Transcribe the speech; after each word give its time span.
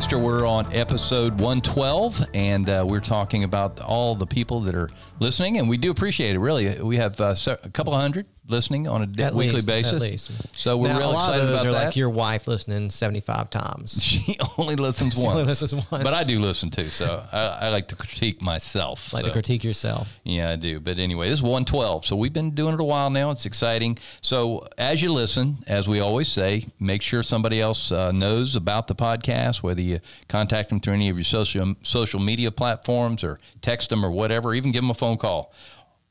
Pastor, 0.00 0.18
we're 0.18 0.46
on 0.48 0.64
episode 0.72 1.32
112, 1.32 2.24
and 2.32 2.70
uh, 2.70 2.86
we're 2.88 3.00
talking 3.00 3.44
about 3.44 3.82
all 3.82 4.14
the 4.14 4.26
people 4.26 4.60
that 4.60 4.74
are 4.74 4.88
listening, 5.18 5.58
and 5.58 5.68
we 5.68 5.76
do 5.76 5.90
appreciate 5.90 6.34
it. 6.34 6.38
Really, 6.38 6.80
we 6.80 6.96
have 6.96 7.20
uh, 7.20 7.34
a 7.46 7.68
couple 7.68 7.92
hundred 7.92 8.24
listening 8.50 8.88
on 8.88 9.02
a 9.02 9.22
at 9.22 9.34
weekly 9.34 9.54
least, 9.54 9.66
basis. 9.66 10.30
So 10.52 10.76
we're 10.76 10.88
now, 10.88 10.98
real 10.98 11.10
excited 11.12 11.48
about 11.48 11.66
are 11.66 11.72
that. 11.72 11.84
Like 11.86 11.96
your 11.96 12.10
wife 12.10 12.46
listening 12.46 12.90
seventy 12.90 13.20
five 13.20 13.50
times. 13.50 14.00
She 14.10 14.36
only 14.58 14.74
listens 14.74 15.14
she 15.20 15.24
once. 15.24 15.36
Only 15.36 15.46
listens 15.46 15.74
once. 15.74 16.04
But 16.04 16.12
I 16.12 16.24
do 16.24 16.40
listen 16.40 16.70
too, 16.70 16.86
so 16.86 17.22
I, 17.32 17.58
I 17.62 17.68
like 17.68 17.88
to 17.88 17.96
critique 17.96 18.42
myself. 18.42 19.12
Like 19.12 19.22
so. 19.22 19.28
to 19.28 19.32
critique 19.32 19.62
yourself. 19.62 20.20
Yeah, 20.24 20.50
I 20.50 20.56
do. 20.56 20.80
But 20.80 20.98
anyway, 20.98 21.28
this 21.28 21.38
is 21.38 21.42
112. 21.42 22.04
So 22.04 22.16
we've 22.16 22.32
been 22.32 22.50
doing 22.50 22.74
it 22.74 22.80
a 22.80 22.84
while 22.84 23.08
now. 23.08 23.30
It's 23.30 23.46
exciting. 23.46 23.98
So 24.20 24.66
as 24.78 25.00
you 25.02 25.12
listen, 25.12 25.58
as 25.66 25.88
we 25.88 26.00
always 26.00 26.28
say, 26.28 26.64
make 26.80 27.02
sure 27.02 27.22
somebody 27.22 27.60
else 27.60 27.92
uh, 27.92 28.12
knows 28.12 28.56
about 28.56 28.88
the 28.88 28.94
podcast, 28.94 29.62
whether 29.62 29.80
you 29.80 30.00
contact 30.28 30.70
them 30.70 30.80
through 30.80 30.94
any 30.94 31.08
of 31.08 31.16
your 31.16 31.24
social 31.24 31.74
social 31.82 32.20
media 32.20 32.50
platforms 32.50 33.22
or 33.22 33.38
text 33.60 33.90
them 33.90 34.04
or 34.04 34.10
whatever, 34.10 34.54
even 34.54 34.72
give 34.72 34.82
them 34.82 34.90
a 34.90 34.94
phone 34.94 35.16
call. 35.16 35.52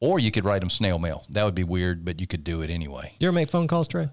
Or 0.02 0.19
you 0.19 0.31
could 0.31 0.45
write 0.45 0.61
them 0.61 0.69
snail 0.69 0.97
mail. 1.00 1.25
That 1.30 1.44
would 1.44 1.55
be 1.55 1.64
weird, 1.66 2.05
but 2.05 2.22
you 2.22 2.28
could 2.28 2.44
do 2.44 2.61
it 2.61 2.69
anyway. 2.69 3.14
Do 3.19 3.25
you 3.25 3.30
ever 3.30 3.36
make 3.36 3.50
phone 3.50 3.67
calls, 3.67 3.88
Trey? 3.88 4.08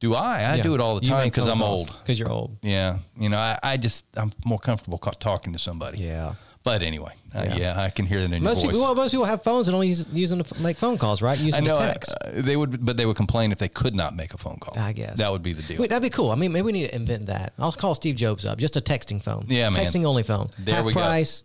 Do 0.00 0.14
I? 0.14 0.36
I 0.42 0.56
Yeah. 0.56 0.62
do 0.62 0.74
it 0.74 0.80
all 0.80 0.98
the 0.98 1.06
time 1.06 1.24
because 1.28 1.48
I'm 1.48 1.62
old. 1.62 1.86
Because 2.02 2.18
you're 2.18 2.30
old. 2.30 2.56
Yeah. 2.62 2.98
You 3.18 3.28
know, 3.30 3.38
I, 3.38 3.58
I 3.62 3.76
just, 3.76 4.06
I'm 4.16 4.30
more 4.44 4.58
comfortable 4.58 4.98
ca- 4.98 5.10
talking 5.12 5.52
to 5.52 5.58
somebody. 5.58 5.98
Yeah. 5.98 6.34
But 6.62 6.82
anyway, 6.82 7.12
uh, 7.34 7.44
Yeah. 7.46 7.56
yeah. 7.56 7.80
I 7.80 7.88
can 7.88 8.04
hear 8.04 8.20
that 8.20 8.32
in 8.34 8.42
Most 8.42 8.56
your 8.62 8.64
voice. 8.66 8.72
people, 8.76 8.80
well, 8.82 8.94
most 8.94 9.12
people 9.12 9.24
have 9.24 9.42
phones 9.42 9.68
and 9.68 9.74
only 9.74 9.88
use, 9.88 10.06
use 10.12 10.28
them 10.28 10.42
to 10.42 10.54
f- 10.56 10.60
make 10.62 10.76
phone 10.76 10.98
calls, 10.98 11.22
right? 11.22 11.38
Use 11.38 11.54
I 11.54 11.60
know 11.60 11.74
to 11.74 11.80
uh, 11.82 11.92
text. 11.92 12.14
they 12.34 12.54
would, 12.56 12.84
but 12.84 12.98
they 12.98 13.06
would 13.06 13.16
complain 13.16 13.50
if 13.50 13.58
they 13.58 13.68
could 13.68 13.94
not 13.94 14.14
make 14.14 14.34
a 14.34 14.38
phone 14.38 14.58
call. 14.58 14.78
I 14.78 14.92
guess. 14.92 15.18
that 15.18 15.30
would 15.32 15.42
be 15.42 15.54
the 15.54 15.62
deal. 15.62 15.80
Wait, 15.80 15.88
that'd 15.88 16.02
be 16.02 16.10
cool. 16.10 16.30
I 16.30 16.34
mean, 16.34 16.52
maybe 16.52 16.66
we 16.66 16.72
need 16.72 16.88
to 16.90 16.94
invent 16.94 17.26
that. 17.26 17.54
I'll 17.58 17.72
call 17.72 17.94
Steve 17.94 18.16
Jobs 18.16 18.44
up. 18.44 18.58
Just 18.58 18.76
a 18.76 18.82
texting 18.82 19.22
phone. 19.22 19.46
Yeah, 19.48 19.70
man. 19.70 19.82
Texting 19.82 20.04
only 20.04 20.22
phone. 20.22 20.48
There 20.58 20.74
Half 20.74 20.84
we 20.84 20.92
go. 20.92 21.00
price. 21.00 21.44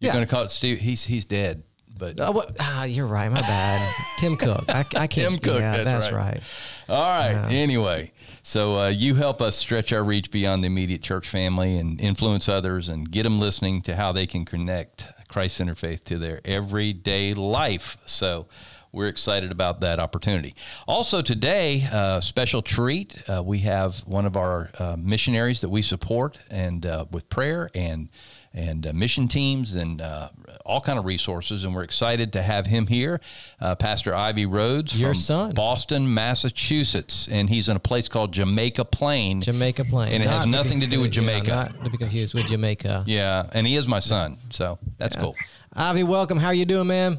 You're 0.00 0.08
yeah. 0.08 0.14
going 0.14 0.26
to 0.26 0.30
call 0.34 0.44
it 0.44 0.50
Steve? 0.50 0.78
He's 0.78 1.04
he's 1.04 1.24
dead. 1.26 1.62
But 1.98 2.14
Oh, 2.20 2.32
what? 2.32 2.50
Ah, 2.60 2.84
you're 2.84 3.06
right. 3.06 3.30
My 3.30 3.40
bad. 3.40 3.94
Tim 4.18 4.36
Cook. 4.36 4.64
I, 4.68 4.80
I 4.80 5.06
can't. 5.06 5.10
Tim 5.10 5.38
Cook, 5.38 5.60
Yeah, 5.60 5.72
that's 5.72 5.84
that's, 5.84 6.12
right. 6.12 6.34
right. 6.34 6.84
all 6.88 7.34
right. 7.34 7.52
Anyway, 7.52 8.12
so 8.42 8.80
uh, 8.80 8.88
you 8.88 9.14
help 9.14 9.40
us 9.42 9.56
stretch 9.56 9.92
our 9.92 10.04
reach 10.04 10.30
beyond 10.30 10.62
the 10.62 10.66
immediate 10.68 11.02
church 11.02 11.28
family 11.28 11.76
and 11.78 12.00
influence 12.00 12.48
others 12.48 12.88
and 12.88 13.10
get 13.10 13.24
them 13.24 13.40
listening 13.40 13.82
to 13.82 13.96
how 13.96 14.12
they 14.12 14.26
can 14.26 14.44
connect 14.44 15.08
Christ 15.28 15.56
Center 15.56 15.74
faith 15.74 16.04
to 16.04 16.18
their 16.18 16.40
everyday 16.44 17.34
life. 17.34 17.96
So. 18.06 18.46
We're 18.90 19.08
excited 19.08 19.52
about 19.52 19.82
that 19.82 20.00
opportunity. 20.00 20.54
Also, 20.88 21.20
today, 21.20 21.86
uh, 21.92 22.20
special 22.22 22.62
treat. 22.62 23.18
Uh, 23.28 23.42
we 23.44 23.58
have 23.58 23.98
one 24.06 24.24
of 24.24 24.34
our 24.34 24.70
uh, 24.78 24.96
missionaries 24.98 25.60
that 25.60 25.68
we 25.68 25.82
support, 25.82 26.38
and 26.50 26.86
uh, 26.86 27.04
with 27.10 27.28
prayer 27.28 27.68
and 27.74 28.08
and 28.54 28.86
uh, 28.86 28.92
mission 28.92 29.28
teams 29.28 29.74
and 29.74 30.00
uh, 30.00 30.28
all 30.64 30.80
kind 30.80 30.98
of 30.98 31.04
resources. 31.04 31.64
And 31.64 31.74
we're 31.74 31.82
excited 31.84 32.32
to 32.32 32.42
have 32.42 32.66
him 32.66 32.86
here, 32.86 33.20
uh, 33.60 33.74
Pastor 33.76 34.14
Ivy 34.14 34.46
Rhodes 34.46 34.98
Your 35.00 35.10
from 35.10 35.14
son. 35.14 35.54
Boston, 35.54 36.12
Massachusetts, 36.14 37.28
and 37.28 37.48
he's 37.48 37.68
in 37.68 37.76
a 37.76 37.80
place 37.80 38.08
called 38.08 38.32
Jamaica 38.32 38.84
Plain. 38.86 39.42
Jamaica 39.42 39.84
Plain. 39.84 40.12
And 40.12 40.22
it 40.22 40.28
has 40.28 40.46
Not 40.46 40.52
nothing 40.58 40.80
be 40.80 40.86
to 40.86 40.90
do 40.90 41.00
with 41.00 41.12
Jamaica. 41.12 41.46
Yeah, 41.48 41.54
not 41.76 41.84
to 41.84 41.90
be 41.90 41.98
confused 41.98 42.34
with 42.34 42.46
Jamaica. 42.46 43.04
yeah, 43.06 43.46
and 43.54 43.66
he 43.66 43.76
is 43.76 43.88
my 43.88 43.98
son, 43.98 44.36
so 44.50 44.78
that's 44.98 45.16
cool. 45.16 45.34
Ivy, 45.74 46.02
welcome. 46.02 46.38
How 46.38 46.48
are 46.48 46.54
you 46.54 46.64
doing, 46.64 46.86
man? 46.88 47.18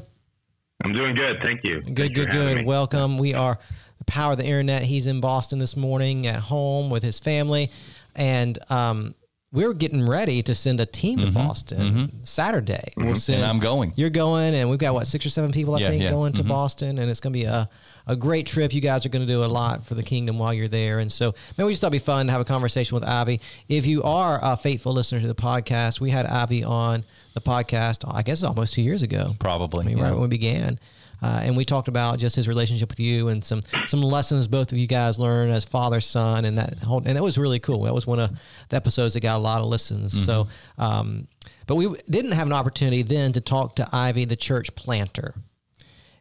I'm 0.84 0.92
doing 0.92 1.14
good. 1.14 1.38
Thank 1.42 1.62
you. 1.64 1.80
Good, 1.82 1.96
Thanks 1.96 2.14
good, 2.14 2.30
good. 2.30 2.56
me. 2.58 2.64
Welcome. 2.64 3.18
We 3.18 3.34
are 3.34 3.58
the 3.98 4.04
power 4.04 4.32
of 4.32 4.38
the 4.38 4.46
internet. 4.46 4.82
He's 4.82 5.06
in 5.06 5.20
Boston 5.20 5.58
this 5.58 5.76
morning 5.76 6.26
at 6.26 6.40
home 6.40 6.90
with 6.90 7.02
his 7.02 7.18
family, 7.18 7.70
and 8.16 8.58
um, 8.70 9.14
we're 9.52 9.72
getting 9.74 10.08
ready 10.08 10.42
to 10.42 10.54
send 10.54 10.80
a 10.80 10.86
team 10.86 11.18
to 11.18 11.32
Boston 11.32 12.24
Saturday. 12.24 12.92
We'll 12.96 13.16
send. 13.16 13.38
Mm-hmm. 13.38 13.44
And 13.44 13.50
I'm 13.50 13.58
going. 13.58 13.92
You're 13.96 14.10
going, 14.10 14.54
and 14.54 14.70
we've 14.70 14.78
got 14.78 14.94
what 14.94 15.06
six 15.08 15.26
or 15.26 15.30
seven 15.30 15.50
people 15.50 15.74
I 15.74 15.80
Yeah, 15.80 15.88
think 15.88 16.02
yeah. 16.02 16.08
Mm-hmm. 16.08 16.16
going 16.16 16.32
to 16.34 16.44
Boston, 16.44 16.98
and 16.98 17.10
it's 17.10 17.20
going 17.20 17.32
to 17.32 17.38
be 17.38 17.44
a 17.46 17.66
a 18.06 18.14
great 18.16 18.46
trip. 18.46 18.72
You 18.72 18.80
guys 18.80 19.04
are 19.06 19.08
going 19.08 19.26
to 19.26 19.32
do 19.32 19.44
a 19.44 19.46
lot 19.46 19.84
for 19.84 19.94
the 19.94 20.02
kingdom 20.02 20.38
while 20.38 20.54
you're 20.54 20.68
there, 20.68 21.00
and 21.00 21.10
so 21.10 21.34
maybe 21.58 21.66
we 21.66 21.72
just 21.72 21.80
thought 21.80 21.88
it'd 21.92 22.00
be 22.00 22.04
fun 22.04 22.26
to 22.26 22.32
have 22.32 22.40
a 22.40 22.44
conversation 22.44 22.94
with 22.94 23.04
Avi. 23.04 23.40
If 23.68 23.86
you 23.86 24.02
are 24.04 24.38
a 24.40 24.56
faithful 24.56 24.92
listener 24.92 25.20
to 25.20 25.26
the 25.26 25.34
podcast, 25.34 26.00
we 26.00 26.10
had 26.10 26.26
Avi 26.26 26.62
on 26.62 27.04
the 27.34 27.40
podcast. 27.40 28.04
I 28.12 28.22
guess 28.22 28.44
almost 28.44 28.74
two 28.74 28.82
years 28.82 29.02
ago. 29.02 29.34
Probably. 29.40 29.84
I 29.84 29.88
mean, 29.88 29.98
yeah. 29.98 30.04
right 30.04 30.12
when 30.12 30.22
we 30.22 30.28
began. 30.28 30.78
Uh, 31.22 31.40
and 31.42 31.56
we 31.56 31.64
talked 31.64 31.88
about 31.88 32.18
just 32.18 32.36
his 32.36 32.48
relationship 32.48 32.88
with 32.88 33.00
you 33.00 33.28
and 33.28 33.44
some 33.44 33.60
some 33.86 34.00
lessons 34.00 34.48
both 34.48 34.72
of 34.72 34.78
you 34.78 34.86
guys 34.86 35.18
learned 35.18 35.52
as 35.52 35.64
father 35.64 36.00
son 36.00 36.44
and 36.44 36.56
that 36.56 36.78
whole 36.78 37.02
and 37.04 37.16
that 37.16 37.22
was 37.22 37.36
really 37.36 37.58
cool. 37.58 37.82
That 37.82 37.94
was 37.94 38.06
one 38.06 38.18
of 38.18 38.30
the 38.68 38.76
episodes 38.76 39.14
that 39.14 39.20
got 39.20 39.36
a 39.36 39.42
lot 39.42 39.60
of 39.60 39.66
listens. 39.66 40.12
So, 40.24 40.48
um, 40.78 41.26
but 41.66 41.76
we 41.76 41.94
didn't 42.08 42.32
have 42.32 42.46
an 42.46 42.52
opportunity 42.52 43.02
then 43.02 43.32
to 43.32 43.40
talk 43.40 43.76
to 43.76 43.86
Ivy, 43.92 44.24
the 44.24 44.36
church 44.36 44.74
planter, 44.74 45.34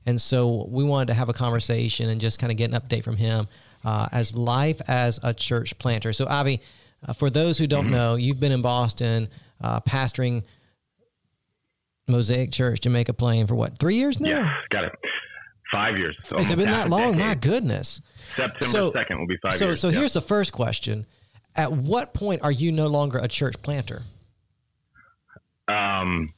and 0.05 0.19
so 0.19 0.67
we 0.69 0.83
wanted 0.83 1.07
to 1.07 1.13
have 1.13 1.29
a 1.29 1.33
conversation 1.33 2.09
and 2.09 2.19
just 2.19 2.39
kind 2.39 2.51
of 2.51 2.57
get 2.57 2.71
an 2.71 2.79
update 2.79 3.03
from 3.03 3.15
him 3.17 3.47
uh, 3.85 4.07
as 4.11 4.35
life 4.35 4.81
as 4.87 5.19
a 5.23 5.33
church 5.33 5.77
planter. 5.79 6.13
So, 6.13 6.27
Ivy, 6.27 6.61
uh, 7.07 7.13
for 7.13 7.29
those 7.29 7.57
who 7.57 7.67
don't 7.67 7.89
know, 7.89 8.15
you've 8.15 8.39
been 8.39 8.51
in 8.51 8.61
Boston 8.61 9.29
uh, 9.61 9.79
pastoring 9.81 10.43
Mosaic 12.09 12.51
Church, 12.51 12.81
Jamaica 12.81 13.13
Plain, 13.13 13.47
for 13.47 13.55
what 13.55 13.77
three 13.77 13.95
years 13.95 14.19
now? 14.19 14.29
Yeah, 14.29 14.53
got 14.69 14.85
it. 14.85 14.91
Five 15.71 15.99
years. 15.99 16.17
Has 16.35 16.49
it 16.49 16.57
been 16.57 16.69
that 16.69 16.89
long? 16.89 17.17
My 17.17 17.35
goodness. 17.35 18.01
September 18.15 18.65
So- 18.65 18.91
second 18.91 19.19
will 19.19 19.27
be 19.27 19.37
five 19.41 19.53
so, 19.53 19.65
years. 19.67 19.79
so 19.79 19.89
yeah. 19.89 19.99
here's 19.99 20.13
the 20.13 20.21
first 20.21 20.51
question: 20.51 21.05
At 21.55 21.71
what 21.71 22.13
point 22.13 22.41
are 22.41 22.51
you 22.51 22.71
no 22.71 22.87
longer 22.87 23.19
a 23.19 23.27
church 23.27 23.61
planter? 23.61 24.01
Um, 25.67 26.33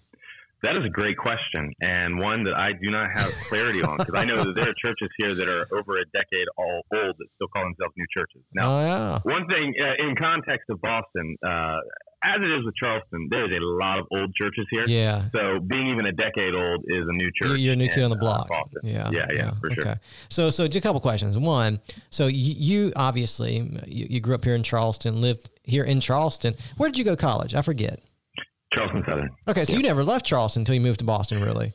that 0.64 0.76
is 0.76 0.86
a 0.86 0.90
great 0.90 1.18
question 1.18 1.74
and 1.82 2.20
one 2.20 2.44
that 2.44 2.54
I 2.56 2.72
do 2.72 2.92
not 2.92 3.12
have 3.14 3.30
clarity 3.50 3.82
on 3.82 3.98
because 3.98 4.14
I 4.14 4.26
know 4.26 4.36
that 4.38 4.54
there 4.54 4.68
are 4.70 4.74
churches 4.86 5.10
here 5.18 5.34
that 5.34 5.48
are 5.50 5.66
over 5.72 5.98
a 5.98 6.06
decade 6.14 6.46
all 6.58 6.82
old 6.94 7.16
that 7.18 7.28
still 7.36 7.48
call 7.56 7.64
themselves 7.66 7.94
new 7.98 8.06
churches. 8.16 8.42
Now, 8.54 8.80
oh 8.80 8.84
yeah, 8.86 9.20
one 9.24 9.48
thing 9.48 9.74
uh, 9.82 9.94
in 9.98 10.16
context 10.16 10.70
of 10.70 10.80
Boston, 10.82 11.36
uh, 11.46 11.78
as 12.24 12.38
it 12.38 12.52
is 12.52 12.64
with 12.64 12.76
Charleston, 12.76 13.28
there 13.32 13.50
is 13.50 13.56
a 13.56 13.60
lot 13.60 14.00
of 14.00 14.06
old 14.12 14.34
churches 14.36 14.66
here. 14.72 14.84
yeah. 14.88 15.24
So 15.34 15.60
being 15.60 15.88
even 15.88 16.06
a 16.06 16.12
decade 16.12 16.56
old 16.56 16.84
is 16.88 17.00
a 17.00 17.18
new 17.18 17.32
church. 17.42 17.60
You're, 17.60 17.74
a 17.74 17.76
new 17.76 17.88
kid 17.88 18.04
on 18.04 18.12
the 18.12 18.16
uh, 18.16 18.20
block. 18.20 18.48
Boston. 18.48 18.82
yeah, 18.84 19.10
yeah, 19.12 19.26
yeah, 19.34 19.52
for 19.60 19.72
sure. 19.72 20.00
So, 20.30 20.50
so 20.50 20.66
just 20.68 20.78
a 20.78 20.82
couple 20.82 21.02
questions. 21.02 21.38
One, 21.38 21.80
so 22.10 22.28
you, 22.28 22.54
you 22.58 22.94
obviously 22.96 23.58
you, 23.88 24.08
you 24.10 24.20
grew 24.20 24.36
up 24.36 24.44
here 24.44 24.56
in 24.56 24.64
Charleston, 24.64 25.22
lived 25.22 25.50
here 25.64 25.84
in 25.84 26.00
Charleston. 26.00 26.54
Where 26.78 26.90
did 26.90 26.98
you 27.00 27.06
go 27.06 27.12
to 27.16 27.18
college? 27.18 27.56
I 27.56 27.62
forget. 27.62 28.00
Charleston 28.74 29.04
Southern. 29.10 29.30
Okay, 29.50 29.66
so 29.66 29.76
you 29.76 29.84
never 29.84 30.04
left 30.04 30.26
Charleston 30.26 30.62
until 30.62 30.76
you 30.76 30.82
moved 30.82 31.00
to 31.00 31.06
Boston, 31.06 31.42
really? 31.42 31.74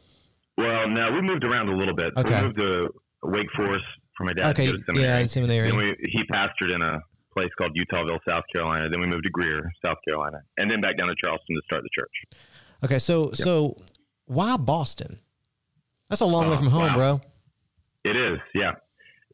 Well, 0.57 0.89
no, 0.89 1.11
we 1.11 1.21
moved 1.21 1.45
around 1.45 1.69
a 1.69 1.77
little 1.77 1.95
bit. 1.95 2.13
Okay. 2.17 2.37
we 2.41 2.47
moved 2.47 2.59
to 2.61 2.89
Wake 3.25 3.49
Forest 3.57 3.85
for 4.17 4.25
my 4.25 4.33
dad 4.33 4.51
Okay, 4.51 4.67
to 4.67 4.73
go 4.73 4.79
to 4.79 4.85
seminary. 4.87 5.21
yeah, 5.21 5.25
seminary. 5.27 5.71
Then 5.71 5.77
we, 5.77 5.95
he 6.09 6.23
pastored 6.33 6.75
in 6.75 6.81
a 6.81 6.99
place 7.37 7.49
called 7.59 7.77
Eutawville, 7.77 8.19
South 8.29 8.45
Carolina. 8.55 8.89
Then 8.89 9.01
we 9.01 9.07
moved 9.07 9.25
to 9.25 9.31
Greer, 9.31 9.71
South 9.85 9.99
Carolina, 10.09 10.39
and 10.59 10.71
then 10.71 10.81
back 10.81 10.97
down 10.97 11.09
to 11.09 11.15
Charleston 11.23 11.55
to 11.57 11.63
start 11.67 11.83
the 11.83 11.91
church. 11.99 12.41
Okay, 12.85 12.99
so 12.99 13.33
so 13.33 13.77
why 14.27 14.57
Boston? 14.57 15.19
That's 16.09 16.21
a 16.21 16.27
long 16.27 16.47
way 16.49 16.55
Oh, 16.55 16.57
from 16.59 16.69
home, 16.69 16.83
wow. 16.83 16.95
bro. 16.95 17.21
It 18.05 18.17
is, 18.17 18.39
yeah. 18.55 18.73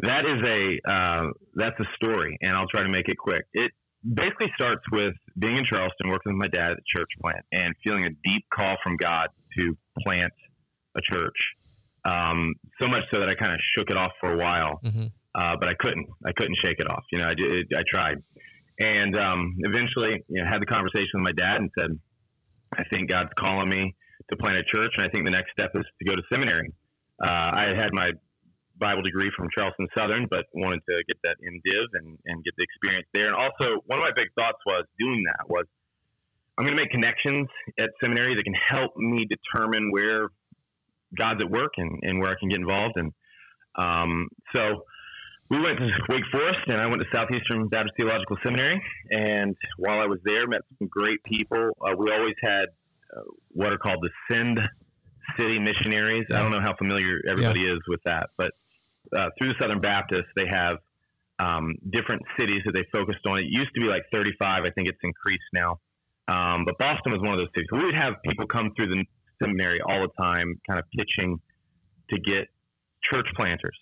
That 0.00 0.24
is 0.24 0.40
a 0.46 0.92
uh, 0.92 1.26
that's 1.54 1.78
a 1.78 1.84
story, 2.02 2.38
and 2.42 2.56
I'll 2.56 2.68
try 2.68 2.82
to 2.82 2.88
make 2.88 3.08
it 3.08 3.18
quick. 3.18 3.44
It 3.52 3.70
basically 4.02 4.50
starts 4.58 4.82
with 4.90 5.14
being 5.38 5.56
in 5.58 5.64
Charleston, 5.70 6.08
working 6.08 6.32
with 6.36 6.40
my 6.46 6.48
dad 6.48 6.72
at 6.72 6.76
the 6.76 6.82
church 6.96 7.10
plant, 7.20 7.44
and 7.52 7.74
feeling 7.86 8.04
a 8.06 8.10
deep 8.28 8.44
call 8.52 8.74
from 8.82 8.96
God 8.96 9.26
to 9.58 9.76
plant 10.06 10.32
a 10.96 11.00
church. 11.12 11.36
Um, 12.04 12.54
so 12.80 12.88
much 12.88 13.02
so 13.14 13.20
that 13.20 13.28
I 13.28 13.34
kind 13.34 13.52
of 13.52 13.60
shook 13.76 13.90
it 13.90 13.96
off 13.96 14.10
for 14.18 14.32
a 14.32 14.36
while, 14.38 14.80
hmm 14.82 15.06
uh, 15.34 15.56
but 15.58 15.68
I 15.68 15.74
couldn't. 15.80 16.06
I 16.26 16.32
couldn't 16.36 16.56
shake 16.64 16.78
it 16.78 16.90
off. 16.90 17.04
You 17.12 17.20
know, 17.20 17.26
I 17.26 17.34
did, 17.34 17.72
I 17.74 17.82
tried, 17.92 18.22
and 18.80 19.16
um, 19.16 19.56
eventually, 19.60 20.22
you 20.28 20.42
know, 20.42 20.48
had 20.50 20.60
the 20.60 20.66
conversation 20.66 21.10
with 21.14 21.24
my 21.24 21.32
dad 21.32 21.56
and 21.56 21.70
said, 21.78 21.90
"I 22.74 22.84
think 22.92 23.10
God's 23.10 23.30
calling 23.38 23.68
me 23.68 23.94
to 24.30 24.36
plant 24.36 24.58
a 24.58 24.64
church, 24.74 24.92
and 24.96 25.06
I 25.06 25.10
think 25.10 25.26
the 25.26 25.32
next 25.32 25.52
step 25.58 25.70
is 25.74 25.84
to 25.84 26.04
go 26.04 26.14
to 26.14 26.22
seminary." 26.32 26.72
Uh, 27.22 27.50
I 27.54 27.66
had 27.78 27.90
my 27.92 28.10
Bible 28.78 29.02
degree 29.02 29.30
from 29.36 29.48
Charleston 29.56 29.86
Southern, 29.96 30.26
but 30.30 30.46
wanted 30.54 30.80
to 30.90 30.96
get 31.06 31.16
that 31.24 31.36
M.Div 31.46 31.86
and, 31.94 32.18
and 32.26 32.44
get 32.44 32.54
the 32.56 32.64
experience 32.64 33.06
there. 33.14 33.26
And 33.26 33.34
also, 33.34 33.80
one 33.86 34.00
of 34.00 34.04
my 34.04 34.12
big 34.16 34.28
thoughts 34.36 34.58
was 34.66 34.84
doing 34.98 35.22
that 35.28 35.48
was 35.48 35.66
I'm 36.58 36.66
going 36.66 36.76
to 36.76 36.82
make 36.82 36.90
connections 36.90 37.48
at 37.78 37.90
seminary 38.02 38.34
that 38.34 38.44
can 38.44 38.54
help 38.68 38.96
me 38.96 39.24
determine 39.24 39.90
where 39.90 40.28
God's 41.18 41.44
at 41.44 41.50
work 41.50 41.72
and, 41.76 42.00
and 42.02 42.20
where 42.20 42.30
I 42.30 42.34
can 42.38 42.48
get 42.48 42.58
involved. 42.58 42.94
And 42.96 43.12
um, 43.76 44.28
so 44.54 44.84
we 45.52 45.60
went 45.60 45.78
to 45.78 45.86
Wake 46.08 46.24
Forest, 46.32 46.60
and 46.68 46.78
I 46.78 46.86
went 46.86 47.02
to 47.02 47.06
Southeastern 47.14 47.68
Baptist 47.68 47.92
Theological 47.98 48.38
Seminary. 48.42 48.82
And 49.10 49.54
while 49.76 50.00
I 50.00 50.06
was 50.06 50.18
there, 50.24 50.46
met 50.46 50.62
some 50.78 50.88
great 50.88 51.22
people. 51.24 51.76
Uh, 51.78 51.94
we 51.98 52.10
always 52.10 52.34
had 52.42 52.64
uh, 53.14 53.20
what 53.50 53.70
are 53.70 53.76
called 53.76 53.98
the 54.00 54.10
Send 54.30 54.58
City 55.38 55.58
Missionaries. 55.58 56.24
I 56.32 56.40
don't 56.40 56.52
know 56.52 56.62
how 56.62 56.74
familiar 56.76 57.20
everybody 57.28 57.64
yeah. 57.66 57.74
is 57.74 57.80
with 57.86 58.00
that, 58.06 58.30
but 58.38 58.52
uh, 59.14 59.28
through 59.36 59.48
the 59.48 59.54
Southern 59.60 59.80
Baptist, 59.80 60.24
they 60.36 60.46
have 60.50 60.78
um, 61.38 61.74
different 61.90 62.22
cities 62.38 62.62
that 62.64 62.72
they 62.72 62.84
focused 62.90 63.26
on. 63.28 63.36
It 63.38 63.46
used 63.48 63.74
to 63.74 63.80
be 63.82 63.88
like 63.88 64.04
35. 64.10 64.62
I 64.64 64.70
think 64.70 64.88
it's 64.88 65.00
increased 65.02 65.44
now. 65.52 65.80
Um, 66.28 66.64
but 66.64 66.78
Boston 66.78 67.12
was 67.12 67.20
one 67.20 67.34
of 67.34 67.38
those 67.38 67.50
cities. 67.54 67.66
We 67.72 67.84
would 67.84 67.94
have 67.94 68.14
people 68.24 68.46
come 68.46 68.72
through 68.74 68.86
the 68.86 69.04
seminary 69.42 69.80
all 69.82 70.00
the 70.00 70.22
time, 70.22 70.58
kind 70.66 70.80
of 70.80 70.86
pitching 70.96 71.40
to 72.08 72.18
get 72.20 72.48
church 73.12 73.26
planters. 73.36 73.76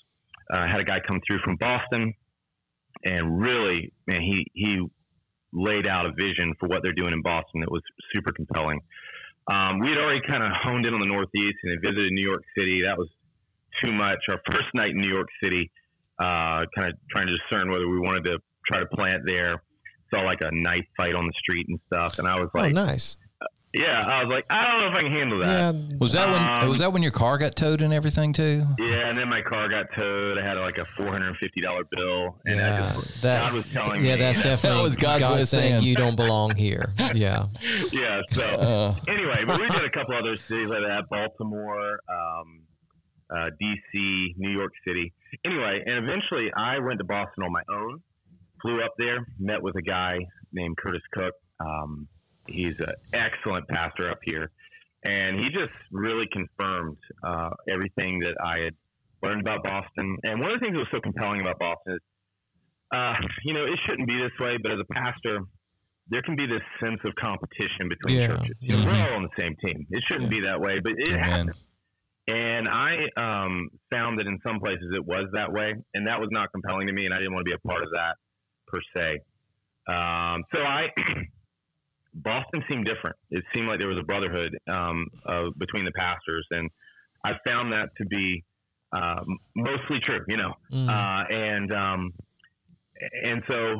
Uh, 0.52 0.60
I 0.60 0.68
had 0.68 0.80
a 0.80 0.84
guy 0.84 0.98
come 1.06 1.20
through 1.26 1.38
from 1.44 1.56
Boston, 1.56 2.14
and 3.04 3.40
really, 3.40 3.92
man, 4.06 4.22
he 4.22 4.46
he 4.54 4.80
laid 5.52 5.88
out 5.88 6.06
a 6.06 6.12
vision 6.12 6.54
for 6.60 6.68
what 6.68 6.82
they're 6.82 6.92
doing 6.92 7.12
in 7.12 7.22
Boston 7.22 7.60
that 7.60 7.70
was 7.70 7.82
super 8.14 8.32
compelling. 8.32 8.80
Um, 9.50 9.80
we 9.80 9.88
had 9.88 9.98
already 9.98 10.20
kind 10.28 10.42
of 10.42 10.50
honed 10.62 10.86
in 10.86 10.94
on 10.94 11.00
the 11.00 11.06
Northeast 11.06 11.56
and 11.64 11.72
had 11.72 11.82
visited 11.82 12.12
New 12.12 12.22
York 12.22 12.42
City. 12.56 12.82
That 12.82 12.96
was 12.96 13.08
too 13.82 13.92
much. 13.92 14.18
Our 14.28 14.40
first 14.52 14.68
night 14.74 14.90
in 14.90 14.98
New 14.98 15.12
York 15.12 15.28
City, 15.42 15.70
uh, 16.18 16.64
kind 16.76 16.90
of 16.90 16.92
trying 17.10 17.26
to 17.26 17.32
discern 17.32 17.70
whether 17.70 17.88
we 17.88 17.98
wanted 17.98 18.24
to 18.26 18.38
try 18.70 18.80
to 18.80 18.86
plant 18.86 19.22
there. 19.26 19.54
Saw 20.12 20.22
like 20.22 20.40
a 20.42 20.50
knife 20.52 20.86
fight 20.96 21.14
on 21.14 21.24
the 21.24 21.32
street 21.38 21.66
and 21.68 21.78
stuff, 21.86 22.18
and 22.18 22.26
I 22.26 22.38
was 22.38 22.50
oh, 22.54 22.58
like, 22.58 22.72
"Oh, 22.72 22.84
nice." 22.84 23.16
Yeah, 23.72 24.04
I 24.04 24.24
was 24.24 24.34
like, 24.34 24.46
I 24.50 24.68
don't 24.68 24.80
know 24.80 24.88
if 24.88 24.94
I 24.96 25.00
can 25.02 25.12
handle 25.12 25.38
that. 25.40 25.74
Yeah. 25.74 25.96
Was 26.00 26.14
that 26.14 26.28
when 26.28 26.42
um, 26.42 26.68
was 26.68 26.80
that 26.80 26.92
when 26.92 27.02
your 27.02 27.12
car 27.12 27.38
got 27.38 27.54
towed 27.54 27.82
and 27.82 27.94
everything 27.94 28.32
too? 28.32 28.66
Yeah, 28.80 29.08
and 29.08 29.16
then 29.16 29.28
my 29.28 29.42
car 29.42 29.68
got 29.68 29.86
towed. 29.96 30.40
I 30.40 30.44
had 30.44 30.58
like 30.58 30.78
a 30.78 30.84
four 30.96 31.12
hundred 31.12 31.28
and 31.28 31.36
fifty 31.36 31.60
dollar 31.60 31.84
bill, 31.92 32.36
and 32.46 32.56
yeah, 32.56 32.92
just, 32.94 33.22
that, 33.22 33.44
God 33.44 33.54
was 33.54 33.72
telling 33.72 34.04
yeah, 34.04 34.16
me. 34.16 34.22
that's 34.22 34.42
definitely 34.42 34.78
that 34.78 34.82
was 34.82 34.96
God's 34.96 35.22
God 35.22 35.40
saying, 35.42 35.72
saying 35.72 35.84
you 35.84 35.94
don't 35.94 36.16
belong 36.16 36.56
here. 36.56 36.92
Yeah. 37.14 37.46
yeah. 37.92 38.20
So 38.32 38.42
uh, 38.44 38.94
anyway, 39.06 39.44
but 39.46 39.60
we 39.60 39.68
did 39.68 39.84
a 39.84 39.90
couple 39.90 40.16
other 40.16 40.36
cities 40.36 40.68
like 40.68 40.82
that: 40.82 41.08
Baltimore, 41.08 42.00
um, 42.08 42.62
uh, 43.32 43.50
D.C., 43.60 44.34
New 44.36 44.50
York 44.50 44.72
City. 44.84 45.12
Anyway, 45.44 45.80
and 45.86 46.04
eventually 46.04 46.50
I 46.56 46.80
went 46.80 46.98
to 46.98 47.04
Boston 47.04 47.44
on 47.44 47.52
my 47.52 47.62
own. 47.72 48.02
Flew 48.62 48.80
up 48.82 48.94
there, 48.98 49.28
met 49.38 49.62
with 49.62 49.76
a 49.76 49.82
guy 49.82 50.18
named 50.52 50.76
Curtis 50.76 51.02
Cook. 51.12 51.34
Um, 51.60 52.08
he's 52.50 52.78
an 52.80 52.92
excellent 53.12 53.68
pastor 53.68 54.10
up 54.10 54.18
here, 54.24 54.50
and 55.04 55.40
he 55.40 55.50
just 55.50 55.72
really 55.90 56.26
confirmed 56.32 56.98
uh, 57.22 57.50
everything 57.68 58.20
that 58.20 58.34
I 58.42 58.58
had 58.60 58.74
learned 59.22 59.40
about 59.40 59.62
Boston. 59.64 60.16
And 60.24 60.40
one 60.40 60.52
of 60.52 60.60
the 60.60 60.64
things 60.66 60.76
that 60.76 60.82
was 60.82 60.92
so 60.92 61.00
compelling 61.00 61.40
about 61.40 61.58
Boston 61.58 61.94
is, 61.94 62.00
uh, 62.94 63.14
you 63.44 63.54
know, 63.54 63.64
it 63.64 63.78
shouldn't 63.86 64.08
be 64.08 64.16
this 64.16 64.32
way, 64.40 64.56
but 64.62 64.72
as 64.72 64.78
a 64.80 64.94
pastor, 64.94 65.40
there 66.08 66.20
can 66.22 66.36
be 66.36 66.46
this 66.46 66.62
sense 66.84 67.00
of 67.04 67.14
competition 67.14 67.88
between 67.88 68.16
yeah. 68.16 68.26
churches. 68.28 68.56
You 68.60 68.72
know, 68.72 68.82
mm-hmm. 68.82 68.90
we're 68.90 69.10
all 69.10 69.16
on 69.16 69.22
the 69.22 69.40
same 69.40 69.56
team. 69.64 69.86
It 69.90 70.02
shouldn't 70.10 70.32
yeah. 70.32 70.40
be 70.40 70.44
that 70.44 70.60
way, 70.60 70.80
but 70.82 70.94
it 70.96 71.08
Amen. 71.08 71.22
happens. 71.22 71.66
And 72.28 72.68
I 72.68 72.98
um, 73.16 73.70
found 73.92 74.18
that 74.18 74.26
in 74.26 74.38
some 74.46 74.60
places 74.60 74.92
it 74.94 75.04
was 75.04 75.24
that 75.32 75.52
way, 75.52 75.74
and 75.94 76.06
that 76.06 76.20
was 76.20 76.28
not 76.30 76.52
compelling 76.52 76.86
to 76.88 76.92
me, 76.92 77.04
and 77.04 77.14
I 77.14 77.18
didn't 77.18 77.32
want 77.32 77.46
to 77.46 77.50
be 77.50 77.56
a 77.56 77.68
part 77.68 77.82
of 77.82 77.88
that 77.94 78.16
per 78.66 78.80
se. 78.96 79.18
Um, 79.88 80.44
so 80.54 80.62
I 80.62 80.90
Boston 82.14 82.64
seemed 82.70 82.86
different. 82.86 83.16
It 83.30 83.44
seemed 83.54 83.68
like 83.68 83.80
there 83.80 83.88
was 83.88 84.00
a 84.00 84.04
brotherhood 84.04 84.56
um, 84.68 85.06
uh, 85.26 85.50
between 85.58 85.84
the 85.84 85.92
pastors, 85.92 86.46
and 86.50 86.70
I 87.24 87.34
found 87.46 87.72
that 87.72 87.90
to 87.98 88.06
be 88.06 88.42
uh, 88.92 89.22
mostly 89.54 90.00
true. 90.00 90.24
You 90.28 90.36
know, 90.36 90.54
mm. 90.72 90.88
uh, 90.88 91.24
and 91.30 91.72
um, 91.72 92.12
and 93.24 93.42
so 93.48 93.76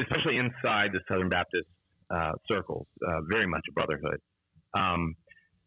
especially 0.00 0.36
inside 0.36 0.90
the 0.92 1.00
Southern 1.08 1.28
Baptist 1.28 1.68
uh, 2.10 2.32
circles, 2.50 2.86
uh, 3.06 3.20
very 3.30 3.46
much 3.46 3.62
a 3.68 3.72
brotherhood. 3.72 4.20
Um, 4.74 5.14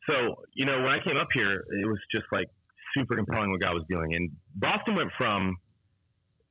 so 0.09 0.35
you 0.53 0.65
know, 0.65 0.79
when 0.79 0.91
I 0.91 0.99
came 1.07 1.17
up 1.17 1.29
here, 1.33 1.51
it 1.51 1.87
was 1.87 1.99
just 2.11 2.25
like 2.31 2.47
super 2.97 3.15
compelling 3.15 3.51
what 3.51 3.61
God 3.61 3.73
was 3.73 3.85
doing, 3.89 4.15
and 4.15 4.31
Boston 4.55 4.95
went 4.95 5.11
from. 5.17 5.57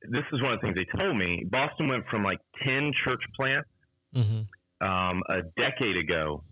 This 0.09 0.23
is 0.33 0.41
one 0.41 0.51
of 0.51 0.59
the 0.59 0.65
things 0.65 0.77
they 0.77 0.99
told 0.99 1.15
me. 1.15 1.43
Boston 1.47 1.87
went 1.87 2.07
from 2.09 2.23
like 2.23 2.39
ten 2.65 2.91
church 3.05 3.21
plants. 3.37 3.69
Mm-hmm 4.15 4.41
um, 4.81 5.21
a 5.29 5.41
decade 5.57 5.97
ago. 5.97 6.43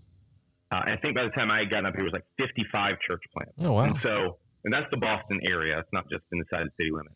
Uh, 0.72 0.81
I 0.86 0.96
think 0.98 1.16
by 1.16 1.24
the 1.24 1.31
time 1.31 1.52
I 1.52 1.60
had 1.60 1.72
gotten 1.72 1.88
up 1.88 1.96
here, 1.96 2.06
it 2.06 2.14
was 2.14 2.14
like 2.14 2.26
55 2.40 2.90
church 3.10 3.24
plants. 3.34 3.66
Oh, 3.66 3.74
wow. 3.74 3.84
And 3.86 4.00
so, 4.02 4.38
and 4.64 4.74
that's 4.74 4.86
the 4.92 4.98
Boston 4.98 5.40
area. 5.48 5.78
It's 5.78 5.90
not 5.92 6.10
just 6.10 6.24
inside 6.31 6.68
the 6.68 6.72
city 6.78 6.92
limits. 6.92 7.16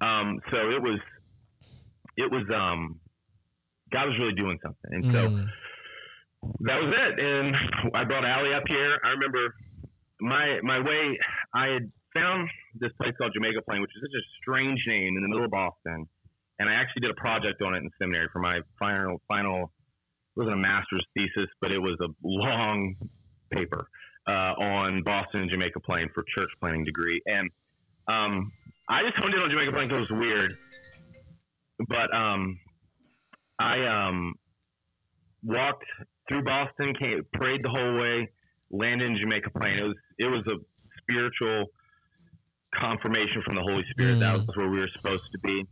Um, 0.00 0.38
so 0.52 0.60
it 0.60 0.80
was, 0.80 1.00
it 2.16 2.30
was, 2.30 2.44
um, 2.54 3.00
God 3.92 4.06
was 4.06 4.18
really 4.18 4.34
doing 4.34 4.58
something. 4.62 4.90
And 4.92 5.04
so 5.06 5.28
mm. 5.28 5.46
that 6.60 6.80
was 6.80 6.92
it. 6.94 7.22
And 7.22 7.56
I 7.94 8.04
brought 8.04 8.24
Allie 8.24 8.54
up 8.54 8.62
here. 8.68 9.00
I 9.04 9.10
remember 9.10 9.54
my, 10.20 10.58
my 10.62 10.78
way, 10.78 11.18
I 11.54 11.68
had 11.68 11.90
found 12.14 12.48
this 12.78 12.92
place 13.00 13.12
called 13.18 13.32
Jamaica 13.34 13.62
Plain, 13.68 13.80
which 13.82 13.90
is 13.90 14.02
such 14.02 14.14
a 14.14 14.24
strange 14.40 14.86
name 14.86 15.16
in 15.16 15.22
the 15.22 15.28
middle 15.28 15.44
of 15.44 15.50
Boston. 15.50 16.06
And 16.60 16.68
I 16.68 16.74
actually 16.74 17.00
did 17.02 17.10
a 17.10 17.20
project 17.20 17.60
on 17.62 17.74
it 17.74 17.78
in 17.78 17.90
seminary 18.00 18.28
for 18.32 18.40
my 18.40 18.60
final, 18.78 19.20
final 19.28 19.72
wasn't 20.38 20.54
a 20.54 20.60
master's 20.60 21.04
thesis, 21.16 21.50
but 21.60 21.70
it 21.70 21.80
was 21.80 21.96
a 22.00 22.08
long 22.22 22.94
paper 23.50 23.88
uh, 24.28 24.54
on 24.58 25.02
Boston 25.02 25.42
and 25.42 25.50
Jamaica 25.50 25.80
Plain 25.80 26.08
for 26.14 26.24
church 26.36 26.50
planting 26.60 26.84
degree. 26.84 27.20
And 27.26 27.50
um, 28.08 28.52
I 28.88 29.02
just 29.02 29.14
honed 29.16 29.34
in 29.34 29.40
on 29.40 29.50
Jamaica 29.50 29.72
Plain 29.72 29.88
because 29.88 30.08
it 30.08 30.14
was 30.14 30.26
weird. 30.26 30.52
But 31.88 32.14
um, 32.14 32.58
I 33.58 33.84
um, 33.86 34.34
walked 35.42 35.84
through 36.28 36.42
Boston, 36.42 36.94
came, 37.00 37.22
prayed 37.32 37.62
the 37.62 37.70
whole 37.70 37.98
way, 37.98 38.28
landed 38.70 39.06
in 39.06 39.18
Jamaica 39.20 39.50
Plain. 39.58 39.78
It 39.78 39.84
was 39.84 39.96
it 40.18 40.26
was 40.26 40.42
a 40.48 40.56
spiritual 41.02 41.66
confirmation 42.74 43.42
from 43.44 43.56
the 43.56 43.62
Holy 43.62 43.84
Spirit. 43.90 44.16
Mm. 44.16 44.20
That 44.20 44.34
was 44.34 44.48
where 44.54 44.68
we 44.68 44.80
were 44.80 44.90
supposed 44.96 45.28
to 45.32 45.38
be. 45.38 45.64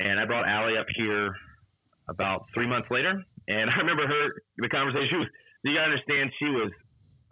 And 0.00 0.20
I 0.20 0.24
brought 0.24 0.48
Allie 0.48 0.78
up 0.78 0.86
here 0.96 1.34
about 2.08 2.46
three 2.54 2.66
months 2.66 2.88
later, 2.90 3.22
and 3.48 3.70
I 3.70 3.78
remember 3.78 4.06
her 4.06 4.28
the 4.58 4.68
conversation. 4.68 5.08
She 5.10 5.18
was, 5.18 5.28
you 5.64 5.74
got 5.74 5.84
understand, 5.84 6.30
she 6.38 6.48
was 6.48 6.70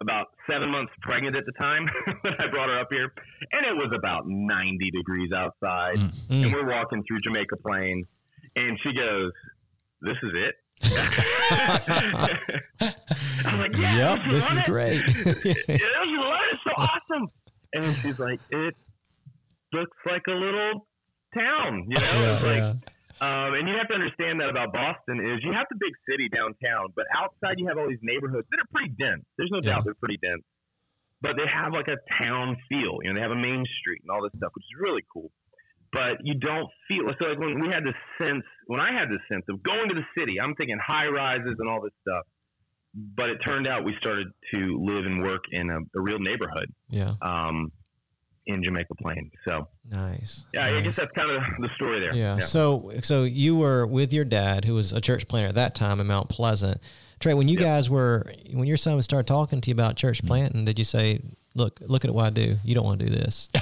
about 0.01 0.27
seven 0.49 0.71
months 0.71 0.91
pregnant 1.01 1.35
at 1.35 1.45
the 1.45 1.51
time 1.53 1.87
when 2.21 2.33
I 2.39 2.47
brought 2.47 2.69
her 2.69 2.79
up 2.79 2.87
here, 2.91 3.13
and 3.53 3.65
it 3.65 3.75
was 3.75 3.91
about 3.95 4.27
ninety 4.27 4.91
degrees 4.91 5.31
outside, 5.31 5.97
mm-hmm. 5.97 6.43
and 6.43 6.53
we're 6.53 6.67
walking 6.67 7.03
through 7.07 7.19
Jamaica 7.25 7.57
Plain, 7.57 8.05
and 8.55 8.77
she 8.85 8.93
goes, 8.93 9.31
"This 10.01 10.17
is 10.23 10.31
it." 10.35 10.55
I'm 13.45 13.59
like, 13.59 13.75
yeah, 13.75 14.15
yep, 14.15 14.19
this 14.29 14.51
is 14.51 14.59
it. 14.59 14.65
great. 14.65 15.01
yeah, 15.45 15.53
It's 15.67 16.63
so 16.63 16.71
awesome. 16.77 17.31
And 17.73 17.95
she's 17.97 18.19
like, 18.19 18.39
it 18.51 18.75
looks 19.73 19.97
like 20.05 20.21
a 20.29 20.33
little 20.33 20.87
town, 21.37 21.85
you 21.87 21.95
know? 21.95 22.01
Yeah, 22.01 22.33
it's 22.33 22.45
like, 22.45 22.57
yeah. 22.57 22.73
Um, 23.19 23.55
and 23.55 23.67
you 23.67 23.75
have 23.75 23.87
to 23.87 23.95
understand 23.95 24.41
that 24.41 24.49
about 24.49 24.73
Boston 24.73 25.25
is 25.25 25.43
you 25.43 25.51
have 25.53 25.65
the 25.69 25.77
big 25.79 25.93
city 26.09 26.29
downtown, 26.29 26.93
but 26.95 27.05
outside 27.15 27.59
you 27.59 27.67
have 27.67 27.77
all 27.77 27.89
these 27.89 28.03
neighborhoods 28.03 28.45
that 28.51 28.59
are 28.61 28.69
pretty 28.73 28.93
dense. 28.99 29.25
There's 29.37 29.49
no 29.51 29.59
yeah. 29.63 29.71
doubt 29.73 29.85
they're 29.85 29.95
pretty 29.95 30.19
dense, 30.21 30.43
but 31.21 31.37
they 31.37 31.47
have 31.47 31.73
like 31.73 31.87
a 31.87 31.97
town 32.23 32.57
feel. 32.69 32.99
You 33.01 33.09
know, 33.09 33.15
they 33.15 33.21
have 33.21 33.31
a 33.31 33.35
main 33.35 33.65
street 33.81 34.01
and 34.03 34.11
all 34.11 34.21
this 34.21 34.33
stuff, 34.37 34.51
which 34.53 34.65
is 34.65 34.79
really 34.79 35.01
cool. 35.11 35.31
But 35.91 36.17
you 36.23 36.35
don't 36.35 36.69
feel 36.87 37.07
so 37.19 37.29
like 37.29 37.39
when 37.39 37.59
we 37.59 37.67
had 37.67 37.83
this 37.83 37.95
sense, 38.21 38.43
when 38.67 38.79
I 38.79 38.91
had 38.91 39.09
this 39.09 39.21
sense 39.31 39.45
of 39.49 39.63
going 39.63 39.89
to 39.89 39.95
the 39.95 40.05
city, 40.19 40.39
I'm 40.39 40.53
thinking 40.55 40.77
high 40.85 41.07
rises 41.07 41.55
and 41.57 41.69
all 41.69 41.81
this 41.81 41.93
stuff. 42.07 42.25
But 42.93 43.29
it 43.29 43.37
turned 43.45 43.67
out 43.67 43.85
we 43.85 43.95
started 43.99 44.27
to 44.53 44.79
live 44.83 45.05
and 45.05 45.23
work 45.23 45.45
in 45.51 45.69
a, 45.69 45.77
a 45.77 46.01
real 46.01 46.19
neighborhood. 46.19 46.73
Yeah. 46.89 47.13
Um, 47.21 47.71
in 48.47 48.63
Jamaica 48.63 48.95
Plain. 48.95 49.31
So 49.47 49.67
nice. 49.89 50.45
Yeah, 50.53 50.61
nice. 50.61 50.79
I 50.79 50.81
guess 50.81 50.95
that's 50.95 51.11
kind 51.11 51.31
of 51.31 51.43
the 51.59 51.69
story 51.75 51.99
there. 51.99 52.15
Yeah. 52.15 52.35
yeah. 52.35 52.39
So 52.39 52.91
so 53.01 53.23
you 53.23 53.57
were 53.57 53.85
with 53.85 54.13
your 54.13 54.25
dad, 54.25 54.65
who 54.65 54.73
was 54.73 54.93
a 54.93 55.01
church 55.01 55.27
planter 55.27 55.49
at 55.49 55.55
that 55.55 55.75
time 55.75 55.99
in 55.99 56.07
Mount 56.07 56.29
Pleasant. 56.29 56.81
Trey, 57.19 57.33
when 57.33 57.47
you 57.47 57.57
yep. 57.57 57.63
guys 57.63 57.89
were 57.89 58.25
when 58.53 58.67
your 58.67 58.77
son 58.77 59.01
started 59.01 59.27
talking 59.27 59.61
to 59.61 59.69
you 59.69 59.73
about 59.73 59.95
church 59.95 60.19
mm-hmm. 60.19 60.27
planting, 60.27 60.65
did 60.65 60.79
you 60.79 60.85
say, 60.85 61.19
"Look, 61.55 61.79
look 61.81 62.05
at 62.05 62.11
what 62.11 62.25
I 62.25 62.29
do. 62.29 62.55
You 62.63 62.75
don't 62.75 62.85
want 62.85 62.99
to 62.99 63.05
do 63.05 63.11
this." 63.11 63.49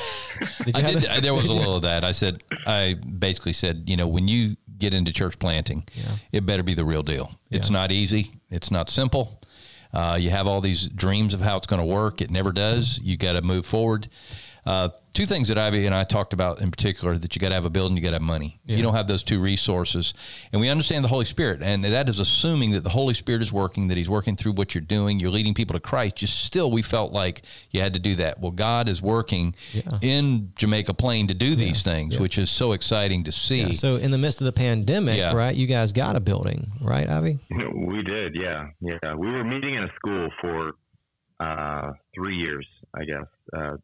Did 0.66 0.76
I 0.76 0.92
did, 0.92 1.24
there 1.24 1.34
was 1.34 1.50
a 1.50 1.54
little 1.58 1.78
of 1.78 1.84
that. 1.84 2.04
I 2.04 2.12
said, 2.12 2.44
I 2.68 2.96
basically 2.96 3.54
said, 3.54 3.86
you 3.88 3.96
know, 3.96 4.06
when 4.06 4.28
you 4.28 4.58
get 4.78 4.94
into 4.94 5.14
church 5.14 5.40
planting, 5.40 5.86
yeah. 5.94 6.12
it 6.34 6.46
better 6.46 6.62
be 6.62 6.74
the 6.74 6.84
real 6.84 7.04
deal. 7.04 7.32
Yeah. 7.50 7.60
It's 7.60 7.70
not 7.70 7.90
easy. 7.90 8.42
It's 8.50 8.70
not 8.70 8.90
simple. 8.90 9.40
Uh, 9.94 10.18
you 10.20 10.30
have 10.30 10.46
all 10.46 10.60
these 10.60 10.90
dreams 10.90 11.34
of 11.34 11.40
how 11.40 11.56
it's 11.56 11.68
going 11.68 11.80
to 11.80 11.86
work. 11.86 12.22
It 12.22 12.30
never 12.30 12.52
does. 12.52 13.00
You 13.00 13.16
got 13.16 13.34
to 13.34 13.42
move 13.42 13.66
forward. 13.66 14.10
Uh, 14.66 14.90
two 15.14 15.26
things 15.26 15.48
that 15.50 15.58
Ivy 15.60 15.86
and 15.86 15.94
I 15.94 16.04
talked 16.04 16.34
about 16.34 16.60
in 16.60 16.72
particular 16.72 17.16
that 17.20 17.36
you 17.36 17.40
got 17.40 17.50
to 17.50 17.54
have 17.54 17.66
a 17.66 17.70
building, 17.70 17.96
you 17.96 18.02
got 18.02 18.10
to 18.10 18.16
have 18.16 18.22
money. 18.24 18.60
Yeah. 18.66 18.78
You 18.78 18.84
don't 18.84 18.96
have 18.96 19.08
those 19.08 19.22
two 19.22 19.40
resources, 19.40 20.14
and 20.52 20.60
we 20.60 20.70
understand 20.70 21.04
the 21.06 21.10
Holy 21.10 21.26
Spirit, 21.26 21.62
and 21.62 21.84
that 21.84 22.10
is 22.10 22.20
assuming 22.20 22.72
that 22.72 22.84
the 22.84 22.90
Holy 22.90 23.14
Spirit 23.14 23.44
is 23.44 23.54
working, 23.54 23.90
that 23.90 23.98
He's 23.98 24.10
working 24.10 24.36
through 24.36 24.54
what 24.54 24.74
you're 24.74 24.82
doing, 24.82 25.20
you're 25.20 25.30
leading 25.30 25.54
people 25.54 25.74
to 25.76 25.80
Christ. 25.80 26.16
Just 26.18 26.44
still, 26.44 26.72
we 26.72 26.82
felt 26.82 27.12
like 27.14 27.44
you 27.70 27.80
had 27.80 27.94
to 27.94 28.00
do 28.00 28.16
that. 28.16 28.40
Well, 28.40 28.52
God 28.52 28.90
is 28.90 29.02
working 29.04 29.56
Yeah. 29.72 30.00
in 30.02 30.52
Jamaica 30.58 30.96
Plain 30.96 31.28
to 31.28 31.36
do 31.36 31.54
these 31.54 31.84
things, 31.84 32.16
Yeah. 32.16 32.22
which 32.22 32.38
is 32.40 32.50
so 32.50 32.72
exciting 32.72 33.24
to 33.26 33.32
see. 33.32 33.62
Yeah, 33.62 33.72
so 33.74 33.98
in 33.98 34.10
the 34.10 34.18
midst 34.18 34.42
of 34.42 34.46
the 34.46 34.52
pandemic, 34.54 35.18
Yeah. 35.18 35.34
right? 35.34 35.56
You 35.56 35.68
guys 35.68 35.94
got 35.94 36.16
a 36.16 36.20
building, 36.20 36.72
right, 36.82 37.08
Ivy? 37.08 37.38
We 37.74 38.02
did, 38.02 38.36
yeah, 38.42 38.70
yeah. 38.82 39.14
We 39.14 39.30
were 39.30 39.44
meeting 39.44 39.76
in 39.76 39.84
a 39.84 39.94
school 39.94 40.30
for 40.42 40.72
uh, 41.40 41.92
three 42.16 42.38
years, 42.38 42.66
I 42.98 43.04
guess, 43.04 43.26
uh, 43.56 43.76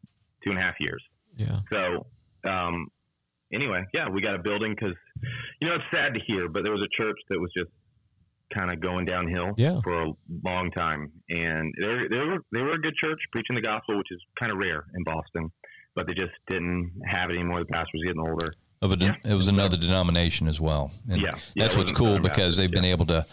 two 0.44 0.50
and 0.50 0.58
a 0.58 0.62
half 0.62 0.74
years. 0.80 1.02
Yeah. 1.36 1.58
So, 1.72 2.06
um, 2.48 2.88
anyway, 3.52 3.84
yeah, 3.94 4.08
we 4.08 4.20
got 4.20 4.34
a 4.34 4.38
building 4.38 4.74
because, 4.74 4.96
you 5.60 5.68
know, 5.68 5.74
it's 5.76 5.84
sad 5.92 6.14
to 6.14 6.20
hear, 6.26 6.48
but 6.48 6.64
there 6.64 6.72
was 6.72 6.84
a 6.84 7.02
church 7.02 7.16
that 7.30 7.40
was 7.40 7.50
just 7.56 7.70
kind 8.56 8.72
of 8.72 8.80
going 8.80 9.06
downhill 9.06 9.52
Yeah. 9.56 9.80
for 9.82 10.02
a 10.02 10.12
long 10.44 10.70
time, 10.72 11.10
and 11.30 11.72
they 11.80 11.86
were, 11.88 12.08
they 12.10 12.20
were 12.20 12.38
they 12.52 12.60
were 12.62 12.72
a 12.72 12.78
good 12.78 12.94
church 13.02 13.18
preaching 13.32 13.56
the 13.56 13.62
gospel, 13.62 13.96
which 13.96 14.08
is 14.10 14.20
kind 14.40 14.52
of 14.52 14.58
rare 14.58 14.84
in 14.94 15.04
Boston, 15.04 15.50
but 15.94 16.06
they 16.06 16.14
just 16.14 16.32
didn't 16.48 16.92
have 17.06 17.30
it 17.30 17.36
anymore. 17.36 17.60
The 17.60 17.66
pastor 17.66 17.90
was 17.94 18.02
getting 18.04 18.20
older. 18.20 18.52
Of 18.82 18.92
a, 18.92 18.96
de- 18.96 19.16
it 19.24 19.34
was 19.34 19.46
another 19.48 19.76
denomination 19.76 20.48
as 20.48 20.60
well. 20.60 20.90
And 21.08 21.22
Yeah. 21.22 21.30
Yeah, 21.54 21.64
that's 21.64 21.76
what's 21.76 21.92
cool 21.92 22.18
because 22.18 22.56
they've 22.56 22.70
been 22.70 22.84
able 22.84 23.06
to, 23.06 23.24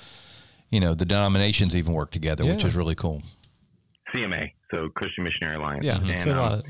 you 0.70 0.80
know, 0.80 0.94
the 0.94 1.06
denominations 1.06 1.76
even 1.76 1.94
work 1.94 2.12
together, 2.12 2.46
which 2.46 2.64
is 2.64 2.76
really 2.76 2.94
cool. 2.96 3.24
CMA, 4.16 4.52
so 4.74 4.90
Christian 4.90 5.24
Missionary 5.24 5.58
Alliance. 5.58 5.84
Yeah. 5.84 6.00
And, 6.00 6.20
so 6.20 6.32
a 6.32 6.34
lot 6.34 6.52
um, 6.54 6.60
of 6.60 6.66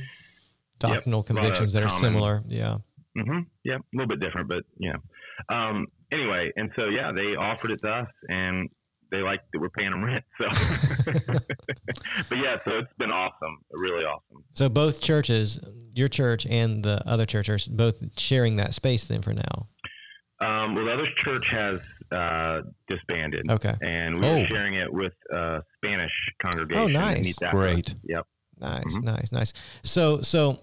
doctrinal 0.80 1.20
lot 1.20 1.30
of 1.30 1.36
convictions 1.36 1.74
that 1.74 1.84
are 1.84 1.88
common- 1.88 2.00
similar. 2.02 2.44
Yeah. 2.48 2.78
hmm 3.18 3.40
Yeah, 3.64 3.76
a 3.76 3.80
little 3.94 4.08
bit 4.08 4.20
different, 4.20 4.48
but 4.50 4.64
you 4.78 4.92
know. 4.94 5.00
Um, 5.50 5.88
anyway, 6.12 6.52
and 6.58 6.72
so 6.80 6.88
yeah, 6.88 7.12
they 7.12 7.36
offered 7.36 7.72
it 7.72 7.82
to 7.84 7.90
us, 7.92 8.08
and 8.30 8.70
they 9.12 9.22
liked 9.22 9.46
that 9.54 9.60
we're 9.60 9.70
paying 9.70 9.92
them 9.92 10.04
rent. 10.04 10.24
So, 10.40 10.48
but 12.30 12.38
yeah, 12.38 12.58
so 12.64 12.76
it's 12.78 12.94
been 12.98 13.12
awesome, 13.12 13.58
really 13.72 14.06
awesome. 14.06 14.44
So 14.54 14.70
both 14.70 15.02
churches, 15.02 15.60
your 15.94 16.08
church 16.10 16.46
and 16.46 16.84
the 16.84 17.02
other 17.08 17.26
church, 17.26 17.50
are 17.50 17.58
both 17.72 18.20
sharing 18.20 18.58
that 18.58 18.74
space 18.74 19.08
then 19.08 19.22
for 19.22 19.34
now. 19.34 19.68
Um, 20.42 20.76
well, 20.76 20.86
the 20.86 20.94
other 20.94 21.08
church 21.18 21.48
has 21.50 21.80
uh, 22.12 22.62
disbanded, 22.88 23.50
Okay. 23.50 23.74
and 23.82 24.20
we 24.20 24.28
Oh. 24.28 24.46
sharing 24.46 24.76
it 24.76 24.92
with 24.92 25.14
a 25.34 25.62
Spanish 25.84 26.12
congregation. 26.42 26.84
Oh, 26.84 26.88
nice. 26.88 27.38
Great. 27.52 27.94
Yep. 28.04 28.26
Nice, 28.60 28.98
Mhm. 28.98 29.04
nice, 29.04 29.32
nice. 29.32 29.54
So, 29.84 30.22
so 30.22 30.60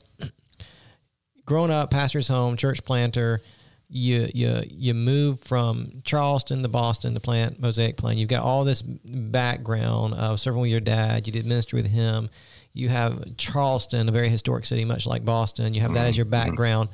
growing 1.44 1.70
up, 1.70 1.90
pastor's 1.90 2.28
home, 2.28 2.56
church 2.56 2.84
planter, 2.84 3.40
you 3.88 4.28
you 4.34 4.62
you 4.68 4.94
move 4.94 5.38
from 5.40 6.02
Charleston 6.04 6.62
to 6.64 6.68
Boston 6.68 7.14
to 7.14 7.20
plant 7.20 7.60
Mosaic 7.60 7.96
Plain. 7.96 8.18
You've 8.18 8.28
got 8.28 8.42
all 8.42 8.64
this 8.64 8.82
background 8.82 10.14
of 10.14 10.40
serving 10.40 10.60
with 10.60 10.70
your 10.70 10.80
dad. 10.80 11.26
You 11.26 11.32
did 11.32 11.46
ministry 11.46 11.80
with 11.82 11.90
him. 11.92 12.28
You 12.72 12.88
have 12.88 13.36
Charleston, 13.36 14.08
a 14.08 14.12
very 14.12 14.28
historic 14.28 14.66
city, 14.66 14.84
much 14.84 15.06
like 15.06 15.24
Boston. 15.24 15.72
You 15.72 15.82
have 15.82 15.94
that 15.94 16.06
as 16.08 16.16
your 16.16 16.26
background. 16.26 16.88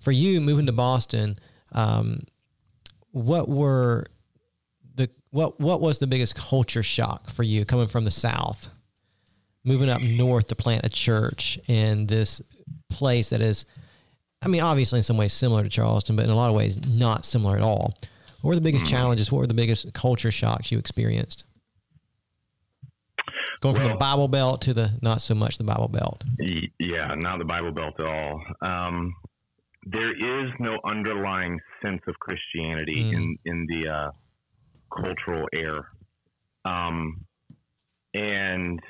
For 0.00 0.10
you, 0.12 0.40
moving 0.40 0.66
to 0.66 0.72
Boston, 0.72 1.36
um, 1.72 2.18
what 3.12 3.48
were 3.48 4.06
the 4.96 5.08
what 5.30 5.60
what 5.60 5.80
was 5.80 6.00
the 6.00 6.06
biggest 6.08 6.34
culture 6.34 6.82
shock 6.82 7.30
for 7.30 7.44
you 7.44 7.64
coming 7.64 7.86
from 7.86 8.02
the 8.04 8.10
South? 8.10 8.70
Moving 9.68 9.88
up 9.90 10.00
north 10.00 10.46
to 10.48 10.56
plant 10.56 10.84
a 10.84 10.88
church 10.88 11.58
in 11.68 12.06
this 12.06 12.40
place 12.90 13.30
that 13.30 13.40
is, 13.40 13.66
I 14.44 14.48
mean, 14.48 14.62
obviously 14.62 14.98
in 14.98 15.02
some 15.02 15.16
ways 15.16 15.32
similar 15.32 15.62
to 15.62 15.68
Charleston, 15.68 16.16
but 16.16 16.24
in 16.24 16.30
a 16.30 16.34
lot 16.34 16.48
of 16.48 16.56
ways 16.56 16.88
not 16.88 17.24
similar 17.24 17.56
at 17.56 17.62
all. 17.62 17.92
What 18.40 18.50
were 18.50 18.54
the 18.54 18.60
biggest 18.60 18.86
challenges? 18.86 19.30
What 19.30 19.40
were 19.40 19.46
the 19.46 19.54
biggest 19.54 19.92
culture 19.92 20.30
shocks 20.30 20.72
you 20.72 20.78
experienced? 20.78 21.44
Going 23.60 23.74
from 23.74 23.88
the 23.88 23.96
Bible 23.96 24.28
Belt 24.28 24.60
to 24.62 24.74
the 24.74 24.96
not 25.02 25.20
so 25.20 25.34
much 25.34 25.58
the 25.58 25.64
Bible 25.64 25.88
Belt. 25.88 26.22
Yeah, 26.78 27.12
not 27.16 27.38
the 27.38 27.44
Bible 27.44 27.72
Belt 27.72 27.94
at 27.98 28.06
all. 28.06 28.40
Um, 28.62 29.14
there 29.84 30.12
is 30.12 30.52
no 30.60 30.78
underlying 30.84 31.58
sense 31.82 32.00
of 32.06 32.14
Christianity 32.20 33.02
Mm. 33.02 33.12
in 33.14 33.38
in 33.46 33.66
the 33.68 33.88
uh, 33.88 34.10
cultural 35.02 35.48
air, 35.52 35.88
um, 36.64 37.24
and 38.14 38.80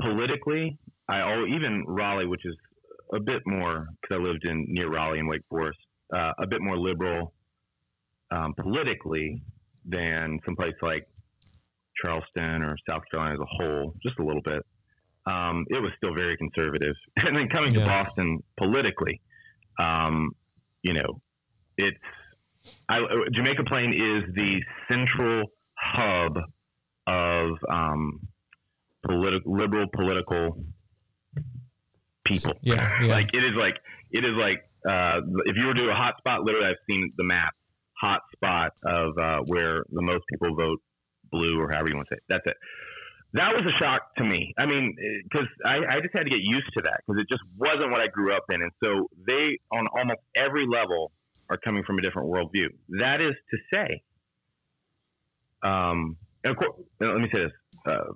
politically, 0.00 0.78
I 1.08 1.18
al- 1.20 1.46
even 1.48 1.84
Raleigh, 1.86 2.26
which 2.26 2.44
is 2.44 2.56
a 3.14 3.20
bit 3.20 3.42
more 3.46 3.88
because 4.00 4.16
I 4.16 4.18
lived 4.18 4.46
in 4.48 4.64
near 4.68 4.88
Raleigh 4.88 5.18
and 5.18 5.28
Wake 5.28 5.42
Forest, 5.48 5.78
uh, 6.14 6.32
a 6.38 6.46
bit 6.46 6.60
more 6.62 6.76
liberal 6.76 7.32
um, 8.30 8.54
politically 8.54 9.42
than 9.84 10.38
some 10.44 10.56
place 10.56 10.74
like 10.82 11.06
Charleston 12.04 12.62
or 12.62 12.76
South 12.88 13.02
Carolina 13.12 13.34
as 13.34 13.40
a 13.40 13.46
whole, 13.64 13.94
just 14.02 14.18
a 14.18 14.24
little 14.24 14.42
bit 14.42 14.62
um, 15.26 15.66
it 15.68 15.80
was 15.82 15.92
still 16.02 16.14
very 16.14 16.36
conservative. 16.36 16.94
And 17.26 17.36
then 17.36 17.48
coming 17.48 17.72
Yeah. 17.74 17.80
to 17.80 17.86
Boston 17.86 18.42
politically, 18.56 19.20
um, 19.78 20.30
you 20.82 20.94
know, 20.94 21.20
it's 21.76 21.96
I, 22.88 23.00
Jamaica 23.34 23.64
Plain 23.66 23.92
is 23.92 24.22
the 24.34 24.62
central 24.90 25.42
hub 25.78 26.36
of 27.06 27.50
um, 27.68 28.20
politi- 29.06 29.42
liberal 29.44 29.86
political 29.92 30.64
people. 32.24 32.54
Yeah, 32.62 33.02
yeah. 33.02 33.06
like 33.12 33.34
it 33.34 33.44
is 33.44 33.56
like 33.56 33.76
it 34.10 34.24
is 34.24 34.36
like 34.36 34.62
uh, 34.88 35.20
if 35.46 35.56
you 35.56 35.66
were 35.66 35.74
to 35.74 35.84
do 35.84 35.90
a 35.90 35.94
hot 35.94 36.14
spot, 36.18 36.42
literally, 36.42 36.68
I've 36.68 36.82
seen 36.90 37.12
the 37.16 37.24
map 37.24 37.54
hot 38.00 38.22
spot 38.34 38.72
of 38.86 39.18
uh, 39.18 39.40
where 39.46 39.84
the 39.90 40.02
most 40.02 40.24
people 40.32 40.54
vote 40.56 40.80
blue 41.30 41.60
or 41.60 41.70
however 41.72 41.90
you 41.90 41.96
want 41.96 42.08
to 42.08 42.14
say 42.14 42.18
it. 42.18 42.24
That's 42.28 42.46
it. 42.46 42.56
That 43.34 43.52
was 43.52 43.62
a 43.62 43.84
shock 43.84 44.14
to 44.16 44.24
me. 44.24 44.52
I 44.58 44.66
mean, 44.66 44.96
because 45.30 45.46
I, 45.64 45.76
I 45.88 46.00
just 46.00 46.10
had 46.14 46.24
to 46.24 46.30
get 46.30 46.40
used 46.42 46.66
to 46.76 46.82
that 46.84 47.00
because 47.06 47.22
it 47.22 47.28
just 47.30 47.42
wasn't 47.56 47.92
what 47.92 48.00
I 48.00 48.08
grew 48.08 48.32
up 48.32 48.42
in. 48.52 48.60
And 48.60 48.72
so 48.82 49.08
they, 49.28 49.58
on 49.70 49.86
almost 49.96 50.18
every 50.34 50.66
level, 50.66 51.12
are 51.48 51.58
coming 51.58 51.84
from 51.84 51.98
a 51.98 52.02
different 52.02 52.28
worldview. 52.28 52.66
That 52.98 53.20
is 53.20 53.34
to 53.50 53.58
say, 53.74 54.02
um, 55.62 56.16
and 56.44 56.52
of 56.52 56.56
course, 56.56 56.80
let 57.00 57.16
me 57.16 57.28
say 57.34 57.42
this: 57.42 57.52
uh, 57.86 58.12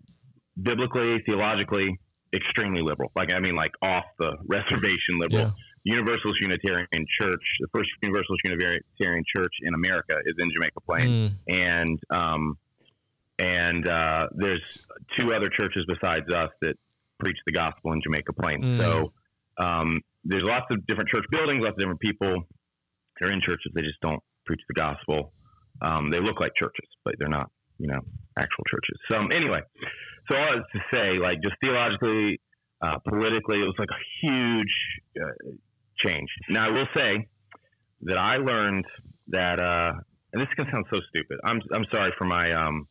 biblically, 0.61 1.23
theologically, 1.26 1.99
extremely 2.34 2.82
liberal. 2.82 3.11
Like 3.14 3.32
I 3.32 3.40
mean, 3.40 3.54
like 3.54 3.73
off 3.82 4.04
the 4.18 4.37
reservation 4.46 5.18
liberal. 5.18 5.46
Yeah. 5.46 5.50
Universalist 5.87 6.40
Unitarian 6.40 7.06
Church, 7.20 7.44
the 7.61 7.68
first 7.75 7.90
Universalist 8.02 8.40
Unitarian 8.44 9.23
Church 9.37 9.52
in 9.61 9.75
America, 9.75 10.16
is 10.25 10.32
in 10.38 10.49
Jamaica 10.54 10.80
Plain 10.88 11.04
Mm, 11.04 11.32
and 11.49 12.00
um, 12.08 12.56
and 13.38 13.87
uh, 13.87 14.28
there's 14.34 14.87
two 15.18 15.26
other 15.34 15.46
churches 15.58 15.84
besides 15.87 16.32
us 16.32 16.50
that 16.62 16.76
preach 17.18 17.37
the 17.46 17.52
gospel 17.52 17.92
in 17.92 18.00
Jamaica 18.02 18.32
Plain. 18.32 18.62
Mm. 18.62 18.78
So 18.78 19.12
um, 19.58 20.00
there's 20.25 20.44
lots 20.44 20.66
of 20.70 20.87
different 20.87 21.11
church 21.11 21.25
buildings, 21.30 21.62
lots 21.62 21.75
of 21.75 21.78
different 21.78 22.00
people. 22.00 22.32
They're 23.20 23.32
in 23.32 23.40
churches, 23.40 23.73
they 23.75 23.82
just 23.82 24.00
don't 24.00 24.23
preach 24.46 24.61
the 24.68 24.75
gospel. 24.75 25.32
Um, 25.82 26.11
they 26.11 26.20
look 26.20 26.40
like 26.40 26.52
churches, 26.61 26.88
but 27.04 27.14
they're 27.18 27.28
not, 27.28 27.50
you 27.78 27.88
know, 27.88 28.00
actual 28.38 28.64
churches. 28.70 28.99
So 29.11 29.26
anyway, 29.37 29.61
so 30.31 30.37
all 30.38 30.45
that's 30.45 30.73
to 30.73 30.81
say, 30.97 31.19
like 31.19 31.40
just 31.43 31.57
theologically, 31.62 32.40
uh, 32.83 32.99
politically, 33.09 33.59
it 33.61 33.64
was 33.64 33.75
like 33.78 33.88
a 33.90 34.02
huge 34.26 34.75
uh, 35.23 35.50
change. 36.04 36.28
Now 36.50 36.66
I 36.66 36.71
will 36.71 36.88
say 36.97 37.28
that 38.02 38.19
I 38.19 38.37
learned 38.37 38.85
that, 39.28 39.61
uh, 39.61 39.93
and 40.33 40.40
this 40.43 40.49
is 40.49 40.54
gonna 40.57 40.71
sound 40.73 40.87
so 40.93 41.00
stupid. 41.11 41.38
I'm 41.45 41.61
I'm 41.75 41.85
sorry 41.93 42.12
for 42.19 42.25
my 42.26 42.50
um, 42.52 42.87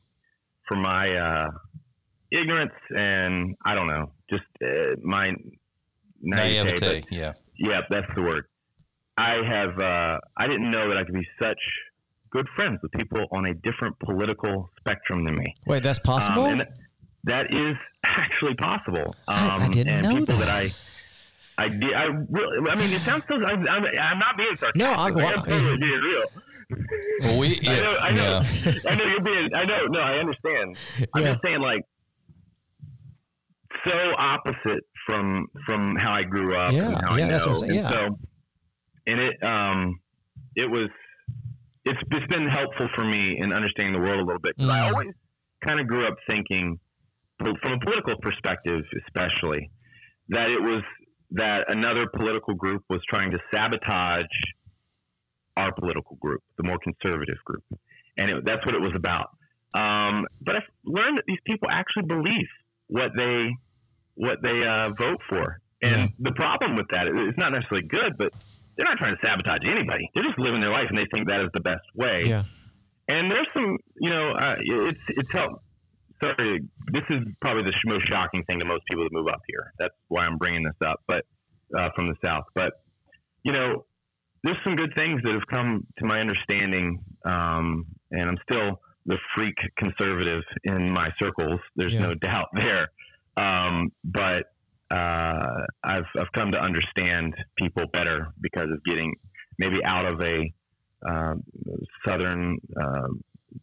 for 0.68 0.78
my 0.78 1.10
uh, 1.16 1.50
ignorance 2.32 2.72
and 2.96 3.56
I 3.66 3.76
don't 3.76 3.88
know, 3.88 4.12
just 4.30 4.44
uh, 4.66 4.96
my 5.04 5.28
naivete. 6.22 6.80
Naivete. 6.80 7.04
Yeah. 7.12 7.34
yeah, 7.58 7.82
that's 7.90 8.08
the 8.16 8.22
word. 8.22 8.46
I 9.18 9.36
have. 9.48 9.78
Uh, 9.80 10.18
I 10.38 10.48
didn't 10.48 10.72
know 10.72 10.88
that 10.90 10.98
I 10.98 11.04
could 11.04 11.14
be 11.14 11.28
such 11.42 11.60
good 12.32 12.48
friends 12.56 12.80
with 12.82 12.92
people 12.94 13.20
on 13.32 13.46
a 13.48 13.54
different 13.54 13.96
political 14.00 14.72
spectrum 14.80 15.24
than 15.24 15.36
me. 15.36 15.56
wait, 15.68 15.84
that's 15.84 16.00
Um, 16.00 16.04
possible? 16.16 16.46
and 16.46 16.66
that 17.26 17.54
is 17.54 17.76
actually 18.06 18.56
possible. 18.56 19.16
Um, 19.28 19.36
I- 19.38 19.58
I 19.62 19.68
didn't 19.70 19.88
and 19.94 20.04
know 20.10 20.16
people 20.20 20.36
that. 20.38 20.50
I. 20.50 20.68
I 21.56 21.70
did. 21.70 21.94
I 21.94 22.06
really. 22.06 22.72
I 22.72 22.76
mean, 22.76 22.92
it 22.94 23.02
sounds 23.02 23.24
so. 23.30 23.36
I'm, 23.36 23.68
I'm, 23.70 23.86
I'm 24.02 24.18
not 24.20 24.36
being 24.38 24.56
sarcastic. 24.56 24.76
No, 24.76 24.88
I- 24.92 25.08
I'm 25.10 25.44
totally 25.46 25.78
being 25.78 26.02
real. 26.02 26.24
Well, 27.22 27.40
we, 27.40 27.60
I 27.68 27.76
know. 27.80 27.98
I 28.02 28.12
know. 28.12 28.42
yeah. 28.66 28.72
I 28.90 28.96
know 28.96 29.06
you're 29.06 29.22
being. 29.22 29.50
I 29.56 29.64
know. 29.66 29.86
No, 29.86 30.00
I 30.00 30.14
understand. 30.14 30.78
I'm 31.14 31.22
Yeah. 31.22 31.32
just 31.34 31.44
saying, 31.46 31.60
like, 31.60 31.84
so 33.86 34.14
opposite 34.18 34.84
from 35.08 35.46
from 35.68 35.96
how 35.98 36.14
I 36.16 36.24
grew 36.24 36.56
up. 36.56 36.72
Yeah, 36.74 36.88
and 36.90 36.96
how 37.02 37.16
yeah, 37.16 37.26
I 37.26 37.28
know. 37.28 37.32
that's 37.34 37.46
what 37.46 37.52
I'm 37.58 37.68
saying, 37.68 37.80
And 37.80 37.90
yeah. 37.92 38.02
So, 38.02 38.20
and 39.08 39.20
it 39.20 39.44
um, 39.44 40.00
it 40.56 40.70
was. 40.70 40.90
It's 41.86 42.00
it's 42.12 42.28
been 42.34 42.48
helpful 42.48 42.88
for 42.96 43.04
me 43.06 43.38
in 43.40 43.52
understanding 43.52 43.94
the 43.94 44.00
world 44.00 44.22
a 44.22 44.24
little 44.24 44.40
bit 44.42 44.56
because 44.56 44.70
I 44.70 44.80
Mm. 44.88 44.92
always 44.94 45.08
kind 45.68 45.80
of 45.82 45.88
grew 45.88 46.06
up 46.06 46.16
thinking, 46.30 46.80
from 47.62 47.74
a 47.74 47.80
political 47.80 48.18
perspective, 48.22 48.82
especially, 49.06 49.70
that 50.30 50.50
it 50.50 50.62
was 50.62 50.82
that 51.32 51.66
another 51.72 52.06
political 52.16 52.54
group 52.54 52.84
was 52.90 53.00
trying 53.10 53.32
to 53.32 53.40
sabotage 53.54 54.24
our 55.58 55.72
political 55.74 56.18
group, 56.18 56.42
the 56.58 56.64
more 56.64 56.78
conservative 56.84 57.38
group, 57.46 57.64
and 58.18 58.30
it, 58.30 58.46
that's 58.46 58.66
what 58.66 58.76
it 58.76 58.82
was 58.82 58.94
about. 58.96 59.30
Um, 59.76 60.26
but 60.42 60.58
I've 60.58 60.70
learned 60.86 61.18
that 61.18 61.24
these 61.28 61.40
people 61.46 61.70
actually 61.72 62.06
believe 62.08 62.48
what 62.88 63.12
they 63.18 63.52
what 64.16 64.38
they 64.44 64.66
uh, 64.66 64.90
vote 64.90 65.20
for, 65.30 65.60
and 65.82 66.02
yeah. 66.02 66.08
the 66.20 66.32
problem 66.34 66.76
with 66.76 66.88
that 66.92 67.08
is 67.08 67.14
it's 67.16 67.38
not 67.38 67.52
necessarily 67.52 67.88
good, 67.88 68.14
but 68.18 68.32
they're 68.78 68.88
not 68.88 68.98
trying 68.98 69.16
to 69.16 69.22
sabotage 69.26 69.68
anybody. 69.68 70.10
They're 70.14 70.24
just 70.24 70.40
living 70.40 70.62
their 70.62 70.72
life, 70.72 70.86
and 70.90 70.98
they 70.98 71.06
think 71.14 71.30
that 71.30 71.42
is 71.42 71.50
the 71.54 71.62
best 71.62 71.86
way. 71.96 72.24
Yeah. 72.26 72.44
And 73.08 73.30
there's 73.30 73.48
some, 73.54 73.78
you 74.00 74.10
know, 74.10 74.28
uh, 74.32 74.56
it's 74.60 75.02
it's 75.10 75.32
helped. 75.32 75.63
Sorry, 76.24 76.64
this 76.92 77.04
is 77.10 77.20
probably 77.42 77.64
the 77.64 77.74
most 77.86 78.08
shocking 78.10 78.44
thing 78.46 78.60
to 78.60 78.66
most 78.66 78.82
people 78.90 79.04
that 79.04 79.12
move 79.12 79.28
up 79.28 79.42
here. 79.48 79.74
That's 79.78 79.96
why 80.08 80.24
I'm 80.24 80.38
bringing 80.38 80.64
this 80.64 80.88
up, 80.88 81.02
but 81.06 81.26
uh, 81.78 81.90
from 81.96 82.08
the 82.08 82.16
south. 82.24 82.46
But 82.56 82.74
you 83.44 83.52
know, 83.52 83.86
there's 84.44 84.58
some 84.64 84.76
good 84.76 84.94
things 84.96 85.22
that 85.24 85.34
have 85.34 85.48
come 85.54 85.86
to 85.98 86.06
my 86.06 86.20
understanding, 86.20 87.00
um, 87.26 87.86
and 88.12 88.26
I'm 88.26 88.38
still 88.50 88.80
the 89.06 89.18
freak 89.36 89.56
conservative 89.78 90.44
in 90.64 90.94
my 90.94 91.10
circles. 91.22 91.60
There's 91.76 91.94
yeah. 91.94 92.08
no 92.08 92.14
doubt 92.14 92.48
there. 92.56 92.88
Um, 93.36 93.92
but 94.06 94.44
uh, 94.92 95.66
I've 95.84 96.06
I've 96.18 96.32
come 96.34 96.52
to 96.52 96.60
understand 96.62 97.36
people 97.58 97.86
better 97.92 98.28
because 98.40 98.68
of 98.72 98.82
getting 98.86 99.14
maybe 99.58 99.84
out 99.84 100.06
of 100.06 100.22
a 100.22 100.54
um, 101.06 101.44
southern 102.08 102.60
uh, 102.82 103.08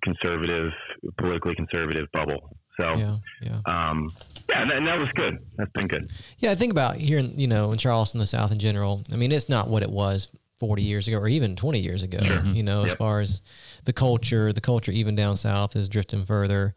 conservative, 0.03 0.73
politically 1.19 1.55
conservative 1.55 2.07
bubble. 2.13 2.57
So, 2.81 2.95
yeah, 2.97 3.17
yeah, 3.43 3.61
um, 3.67 4.11
yeah, 4.49 4.63
and, 4.63 4.73
and, 4.73 4.87
that 4.87 4.99
was 4.99 5.11
good. 5.11 5.43
That's 5.57 5.71
been 5.73 5.87
good. 5.87 6.11
Yeah, 6.39 6.51
I 6.51 6.55
think 6.55 6.73
about 6.73 6.97
here, 6.97 7.19
in, 7.19 7.39
you 7.39 7.47
know, 7.47 7.73
in 7.73 7.79
Charleston, 7.79 8.21
the 8.21 8.27
South 8.27 8.53
in 8.53 8.59
general. 8.59 9.03
I 9.13 9.17
mean, 9.17 9.33
it's 9.33 9.51
not 9.51 9.69
what 9.69 9.83
it 9.83 9.91
was 9.91 10.31
40 10.61 10.83
years 10.83 11.09
ago 11.09 11.19
or 11.19 11.29
even 11.29 11.57
20 11.57 11.79
years 11.79 12.03
ago. 12.03 12.19
Sure. 12.23 12.43
You 12.45 12.63
know, 12.63 12.83
yep. 12.83 12.93
as 12.93 12.95
far 12.95 13.21
as 13.21 13.43
the 13.85 13.93
culture, 13.93 14.53
the 14.53 14.61
culture 14.61 14.93
even 14.93 15.15
down 15.15 15.37
south 15.37 15.75
is 15.75 15.89
drifting 15.89 16.25
further 16.25 16.75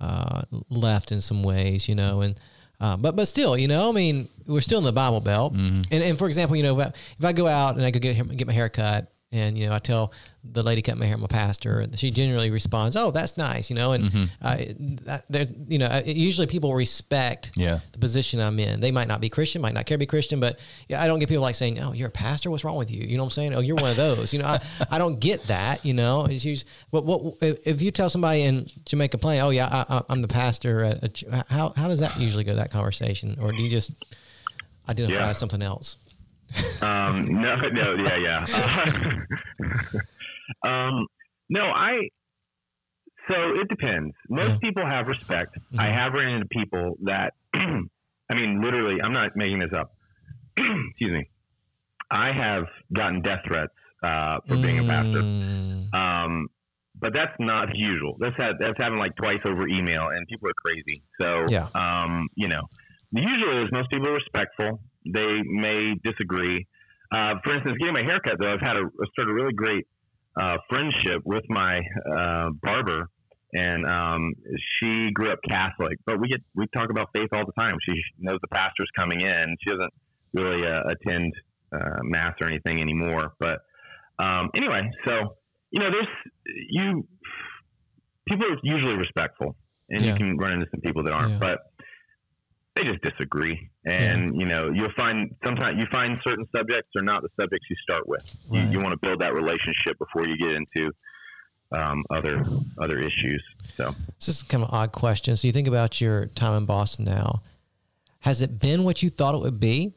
uh, 0.00 0.42
left 0.68 1.12
in 1.12 1.20
some 1.20 1.42
ways. 1.42 1.88
You 1.88 1.94
know, 1.94 2.22
and 2.22 2.40
uh, 2.80 2.96
but 2.96 3.14
but 3.14 3.26
still, 3.26 3.56
you 3.56 3.68
know, 3.68 3.90
I 3.90 3.92
mean, 3.92 4.28
we're 4.46 4.60
still 4.60 4.78
in 4.78 4.84
the 4.84 4.92
Bible 4.92 5.20
Belt. 5.20 5.54
Mm-hmm. 5.54 5.82
And 5.90 6.02
and 6.02 6.18
for 6.18 6.26
example, 6.26 6.56
you 6.56 6.62
know, 6.62 6.80
if 6.80 6.86
I, 6.86 6.88
if 6.88 7.24
I 7.24 7.32
go 7.32 7.46
out 7.46 7.76
and 7.76 7.84
I 7.84 7.90
go 7.90 8.00
get 8.00 8.36
get 8.36 8.46
my 8.46 8.52
hair 8.52 8.68
cut, 8.68 9.10
and 9.32 9.58
you 9.58 9.66
know, 9.66 9.74
I 9.74 9.78
tell 9.78 10.12
the 10.44 10.62
lady 10.62 10.82
cut 10.82 10.96
my 10.96 11.06
hair, 11.06 11.16
my 11.16 11.26
pastor, 11.26 11.84
she 11.96 12.10
generally 12.12 12.50
responds, 12.50 12.94
"Oh, 12.94 13.10
that's 13.10 13.36
nice," 13.36 13.70
you 13.70 13.76
know. 13.76 13.92
And 13.92 14.04
mm-hmm. 14.04 14.24
uh, 15.08 15.18
there's, 15.28 15.52
you 15.68 15.78
know, 15.78 16.02
usually 16.06 16.46
people 16.46 16.74
respect 16.74 17.50
yeah. 17.56 17.80
the 17.90 17.98
position 17.98 18.40
I'm 18.40 18.58
in. 18.60 18.78
They 18.78 18.92
might 18.92 19.08
not 19.08 19.20
be 19.20 19.28
Christian, 19.28 19.62
might 19.62 19.74
not 19.74 19.84
care 19.86 19.96
to 19.96 19.98
be 19.98 20.06
Christian, 20.06 20.38
but 20.38 20.60
yeah, 20.86 21.02
I 21.02 21.08
don't 21.08 21.18
get 21.18 21.28
people 21.28 21.42
like 21.42 21.56
saying, 21.56 21.80
"Oh, 21.80 21.92
you're 21.92 22.08
a 22.08 22.12
pastor. 22.12 22.50
What's 22.50 22.64
wrong 22.64 22.76
with 22.76 22.92
you?" 22.92 23.02
You 23.02 23.16
know 23.16 23.24
what 23.24 23.28
I'm 23.28 23.30
saying? 23.30 23.54
Oh, 23.54 23.60
you're 23.60 23.76
one 23.76 23.90
of 23.90 23.96
those. 23.96 24.32
You 24.32 24.40
know, 24.40 24.46
I, 24.46 24.58
I 24.92 24.98
don't 24.98 25.18
get 25.18 25.42
that. 25.44 25.84
You 25.84 25.94
know, 25.94 26.26
it's 26.26 26.44
usually, 26.44 26.70
but 26.92 27.04
what 27.04 27.34
if 27.40 27.82
you 27.82 27.90
tell 27.90 28.08
somebody 28.08 28.42
in 28.42 28.66
Jamaica 28.84 29.18
Plain, 29.18 29.40
"Oh, 29.40 29.50
yeah, 29.50 29.84
I, 29.88 30.02
am 30.08 30.22
the 30.22 30.28
pastor," 30.28 30.84
at 30.84 31.24
a, 31.24 31.44
how 31.48 31.72
how 31.76 31.88
does 31.88 32.00
that 32.00 32.16
usually 32.18 32.44
go? 32.44 32.54
That 32.54 32.70
conversation, 32.70 33.36
or 33.40 33.50
do 33.50 33.62
you 33.62 33.70
just 33.70 33.92
identify 34.88 35.20
yeah. 35.20 35.30
as 35.30 35.38
something 35.38 35.62
else? 35.62 35.96
Um, 36.82 37.24
no, 37.40 37.56
no, 37.72 37.94
yeah, 37.94 38.16
yeah. 38.16 38.46
Uh, 40.64 40.68
um, 40.68 41.06
no, 41.48 41.62
I. 41.74 42.08
So 43.30 43.52
it 43.56 43.68
depends. 43.68 44.14
Most 44.28 44.50
yeah. 44.50 44.58
people 44.58 44.86
have 44.86 45.08
respect. 45.08 45.56
Mm-hmm. 45.56 45.80
I 45.80 45.86
have 45.86 46.12
ran 46.12 46.34
into 46.34 46.46
people 46.46 46.96
that, 47.02 47.34
I 47.54 48.34
mean, 48.34 48.60
literally, 48.62 49.02
I'm 49.02 49.12
not 49.12 49.36
making 49.36 49.58
this 49.58 49.72
up. 49.76 49.96
Excuse 50.56 51.10
me. 51.10 51.28
I 52.08 52.32
have 52.32 52.66
gotten 52.92 53.20
death 53.22 53.40
threats 53.48 53.72
uh, 54.04 54.38
for 54.46 54.56
being 54.56 54.78
a 54.78 54.84
pastor. 54.84 55.22
Mm. 55.22 55.92
Um, 55.92 56.48
but 56.98 57.12
that's 57.12 57.34
not 57.40 57.74
usual. 57.74 58.16
That's 58.20 58.36
had, 58.38 58.52
that's 58.60 58.78
happened 58.78 59.00
like 59.00 59.16
twice 59.16 59.40
over 59.44 59.66
email, 59.68 60.08
and 60.08 60.26
people 60.28 60.48
are 60.48 60.54
crazy. 60.64 61.02
So, 61.20 61.44
yeah. 61.50 61.66
um, 61.74 62.28
you 62.36 62.46
know, 62.46 62.60
usually 63.10 63.56
is 63.56 63.70
most 63.72 63.90
people 63.90 64.08
are 64.08 64.14
respectful 64.14 64.80
they 65.12 65.42
may 65.44 65.94
disagree. 66.02 66.66
Uh, 67.14 67.34
for 67.44 67.54
instance, 67.54 67.76
getting 67.78 67.94
my 67.94 68.02
haircut, 68.02 68.36
though, 68.40 68.50
I've 68.50 68.60
had 68.60 68.76
a, 68.76 68.82
started 69.12 69.30
a 69.30 69.34
really 69.34 69.54
great 69.54 69.86
uh, 70.40 70.56
friendship 70.68 71.22
with 71.24 71.44
my 71.48 71.80
uh, 72.10 72.50
barber, 72.62 73.08
and 73.54 73.86
um, 73.86 74.34
she 74.78 75.10
grew 75.12 75.30
up 75.30 75.38
Catholic. 75.48 75.98
But 76.04 76.20
we 76.20 76.28
get 76.28 76.42
we 76.54 76.66
talk 76.74 76.90
about 76.90 77.08
faith 77.16 77.28
all 77.32 77.44
the 77.46 77.58
time. 77.58 77.76
She 77.88 78.00
knows 78.18 78.38
the 78.42 78.48
pastor's 78.48 78.90
coming 78.96 79.20
in. 79.20 79.56
She 79.60 79.70
doesn't 79.70 79.92
really 80.34 80.66
uh, 80.66 80.82
attend 80.88 81.32
uh, 81.72 82.00
mass 82.02 82.34
or 82.40 82.48
anything 82.48 82.80
anymore. 82.80 83.34
But 83.38 83.60
um, 84.18 84.50
anyway, 84.54 84.90
so 85.06 85.36
you 85.70 85.80
know, 85.80 85.90
there's 85.90 86.08
you 86.70 87.06
people 88.28 88.46
are 88.46 88.58
usually 88.62 88.96
respectful, 88.96 89.56
and 89.90 90.02
yeah. 90.02 90.12
you 90.12 90.18
can 90.18 90.36
run 90.36 90.52
into 90.52 90.66
some 90.70 90.80
people 90.80 91.04
that 91.04 91.12
aren't, 91.12 91.32
yeah. 91.32 91.38
but 91.38 91.58
they 92.76 92.84
just 92.84 93.02
disagree. 93.02 93.70
And 93.84 94.34
yeah. 94.34 94.40
you 94.40 94.46
know, 94.46 94.70
you'll 94.72 94.92
find 94.96 95.34
sometimes 95.44 95.74
you 95.76 95.86
find 95.90 96.18
certain 96.26 96.46
subjects 96.54 96.88
are 96.96 97.02
not 97.02 97.22
the 97.22 97.28
subjects 97.40 97.66
you 97.68 97.76
start 97.82 98.06
with. 98.06 98.36
Right. 98.48 98.64
You, 98.64 98.70
you 98.72 98.80
want 98.80 98.90
to 98.90 98.98
build 98.98 99.20
that 99.20 99.34
relationship 99.34 99.98
before 99.98 100.28
you 100.28 100.36
get 100.36 100.52
into 100.52 100.92
um, 101.72 102.02
other 102.10 102.42
other 102.78 102.98
issues. 102.98 103.42
So 103.74 103.94
this 104.18 104.28
is 104.28 104.42
kind 104.42 104.62
of 104.62 104.68
an 104.68 104.74
odd 104.74 104.92
question. 104.92 105.36
So 105.36 105.48
you 105.48 105.52
think 105.52 105.68
about 105.68 106.00
your 106.00 106.26
time 106.26 106.56
in 106.58 106.66
Boston 106.66 107.04
now. 107.04 107.42
Has 108.20 108.42
it 108.42 108.60
been 108.60 108.84
what 108.84 109.02
you 109.02 109.10
thought 109.10 109.34
it 109.34 109.40
would 109.40 109.60
be? 109.60 109.92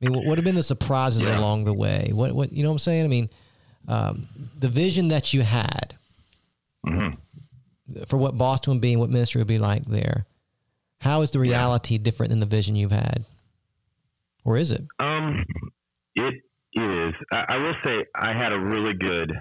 I 0.00 0.06
mean, 0.06 0.14
what 0.14 0.26
would 0.26 0.38
have 0.38 0.44
been 0.44 0.54
the 0.54 0.62
surprises 0.62 1.26
yeah. 1.26 1.38
along 1.38 1.64
the 1.64 1.72
way? 1.72 2.10
What, 2.12 2.32
what, 2.32 2.52
you 2.52 2.62
know 2.62 2.68
what 2.68 2.74
I'm 2.74 2.78
saying? 2.78 3.04
I 3.04 3.08
mean, 3.08 3.30
um, 3.88 4.24
the 4.56 4.68
vision 4.68 5.08
that 5.08 5.32
you 5.32 5.42
had 5.42 5.96
mm-hmm. 6.86 8.02
for 8.06 8.18
what 8.18 8.36
Boston 8.36 8.74
would 8.74 8.82
be 8.82 8.92
and 8.92 9.00
what 9.00 9.10
ministry 9.10 9.40
would 9.40 9.48
be 9.48 9.58
like 9.58 9.84
there. 9.84 10.26
How 11.00 11.22
is 11.22 11.30
the 11.30 11.38
reality 11.38 11.94
yeah. 11.94 12.02
different 12.02 12.30
than 12.30 12.40
the 12.40 12.46
vision 12.46 12.76
you've 12.76 12.90
had, 12.90 13.26
or 14.44 14.56
is 14.56 14.72
it? 14.72 14.82
Um, 14.98 15.44
it 16.14 16.34
is. 16.74 17.12
I, 17.32 17.44
I 17.48 17.56
will 17.58 17.74
say 17.84 18.04
I 18.14 18.36
had 18.36 18.52
a 18.52 18.60
really 18.60 18.94
good 18.94 19.32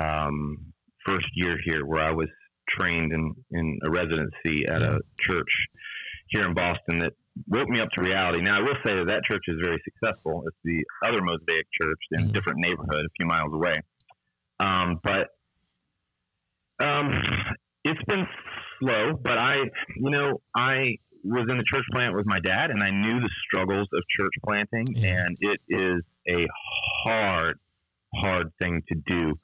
um, 0.00 0.72
first 1.06 1.26
year 1.34 1.56
here, 1.64 1.84
where 1.84 2.02
I 2.02 2.12
was 2.12 2.28
trained 2.68 3.12
in 3.12 3.34
in 3.52 3.78
a 3.86 3.90
residency 3.90 4.66
at 4.68 4.80
yeah. 4.80 4.96
a 4.96 4.98
church 5.20 5.52
here 6.28 6.46
in 6.46 6.54
Boston 6.54 6.98
that 6.98 7.12
woke 7.48 7.68
me 7.68 7.80
up 7.80 7.88
to 7.94 8.02
reality. 8.02 8.42
Now, 8.42 8.56
I 8.56 8.60
will 8.60 8.76
say 8.84 8.94
that 8.94 9.06
that 9.06 9.22
church 9.30 9.44
is 9.48 9.56
very 9.62 9.80
successful. 9.84 10.42
It's 10.46 10.56
the 10.64 10.82
other 11.06 11.18
Mosaic 11.22 11.66
church 11.80 12.00
in 12.12 12.20
mm-hmm. 12.20 12.30
a 12.30 12.32
different 12.32 12.58
neighborhood, 12.66 13.04
a 13.04 13.12
few 13.16 13.26
miles 13.26 13.52
away. 13.52 13.74
Um, 14.58 15.00
but 15.04 15.28
um, 16.82 17.10
it's 17.84 18.02
been 18.08 18.26
slow, 18.78 19.14
but 19.22 19.38
I, 19.38 19.56
you 19.96 20.10
know, 20.10 20.40
I 20.56 20.96
was 21.24 21.46
in 21.48 21.58
the 21.58 21.64
church 21.72 21.84
plant 21.92 22.14
with 22.14 22.26
my 22.26 22.38
dad, 22.40 22.70
and 22.70 22.82
I 22.82 22.90
knew 22.90 23.20
the 23.20 23.30
struggles 23.46 23.88
of 23.92 24.02
church 24.18 24.32
planting, 24.44 24.86
yeah. 24.90 25.24
and 25.24 25.36
it 25.40 25.60
is 25.68 26.08
a 26.30 26.46
hard, 27.04 27.58
hard 28.14 28.52
thing 28.60 28.82
to 28.88 28.94
do. 29.06 29.38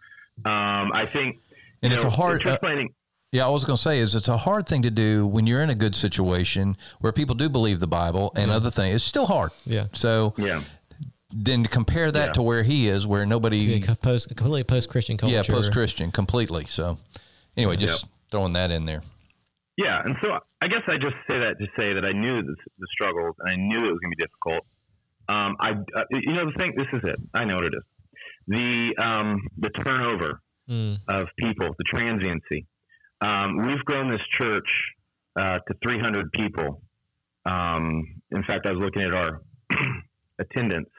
Um, 0.45 0.91
I 0.95 1.05
think, 1.07 1.41
and 1.83 1.93
it's 1.93 2.03
know, 2.03 2.09
a 2.09 2.13
hard 2.13 2.41
church 2.41 2.55
uh, 2.55 2.59
planting. 2.59 2.95
Yeah, 3.33 3.47
I 3.47 3.49
was 3.51 3.65
going 3.65 3.77
to 3.79 3.83
say 3.83 3.99
is 3.99 4.15
it's 4.15 4.29
a 4.29 4.37
hard 4.37 4.69
thing 4.69 4.83
to 4.83 4.91
do 4.91 5.27
when 5.27 5.47
you're 5.47 5.63
in 5.63 5.71
a 5.71 5.75
good 5.75 5.95
situation 5.95 6.77
where 7.01 7.13
people 7.13 7.35
do 7.35 7.49
believe 7.49 7.81
the 7.81 7.87
Bible 7.87 8.31
and 8.37 8.51
yeah. 8.51 8.57
other 8.57 8.71
things. 8.71 8.95
It's 8.95 9.05
still 9.05 9.27
hard. 9.27 9.53
Yeah. 9.65 9.87
So 9.93 10.35
yeah. 10.37 10.63
Then 11.35 11.65
compare 11.65 12.11
that 12.11 12.27
yeah. 12.27 12.33
to 12.33 12.43
where 12.43 12.63
he 12.63 12.89
is, 12.89 13.07
where 13.07 13.25
nobody 13.25 13.83
post 14.03 14.29
completely 14.29 14.65
post 14.65 14.91
Christian 14.91 15.17
culture. 15.17 15.35
Yeah, 15.35 15.43
post 15.43 15.73
Christian 15.73 16.11
completely. 16.11 16.67
So 16.67 16.99
anyway, 17.57 17.77
just 17.77 18.05
yep. 18.05 18.13
throwing 18.31 18.53
that 18.53 18.71
in 18.71 18.85
there. 18.85 19.01
Yeah, 19.77 20.03
and 20.05 20.17
so 20.23 20.39
I 20.61 20.69
guess 20.69 20.83
I 20.89 20.97
just 20.97 21.17
say 21.31 21.39
that 21.39 21.59
to 21.59 21.67
say 21.79 21.93
that 21.93 22.07
I 22.07 22.13
knew 22.13 22.37
the, 22.37 22.57
the 22.79 22.87
struggles 22.93 23.35
and 23.41 23.51
I 23.51 23.57
knew 23.57 23.79
it 23.79 23.91
was 23.91 23.99
going 24.01 24.13
to 24.13 24.17
be 24.17 24.23
difficult. 24.23 24.67
Um, 25.29 25.57
I, 25.61 25.71
uh, 25.71 26.05
you 26.11 26.35
know, 26.35 26.47
the 26.47 26.59
thing. 26.59 26.75
This 26.77 26.89
is 26.93 27.01
it. 27.09 27.17
I 27.33 27.45
know 27.45 27.55
what 27.55 27.65
it 27.65 27.75
is. 27.75 27.85
The 28.49 28.95
um, 29.03 29.41
the 29.59 29.71
turnover 29.71 30.41
mm. 30.69 30.99
of 31.09 31.29
people, 31.39 31.69
the 31.79 31.85
transiency. 31.85 32.67
Um, 33.21 33.59
we've 33.59 33.85
grown 33.85 34.11
this 34.11 34.21
church 34.39 34.69
uh, 35.37 35.59
to 35.59 35.75
300 35.83 36.33
people. 36.33 36.83
Um, 37.47 38.21
in 38.33 38.43
fact, 38.45 38.67
I 38.67 38.73
was 38.73 38.81
looking 38.81 39.03
at 39.03 39.15
our 39.15 39.41
attendance, 40.39 40.91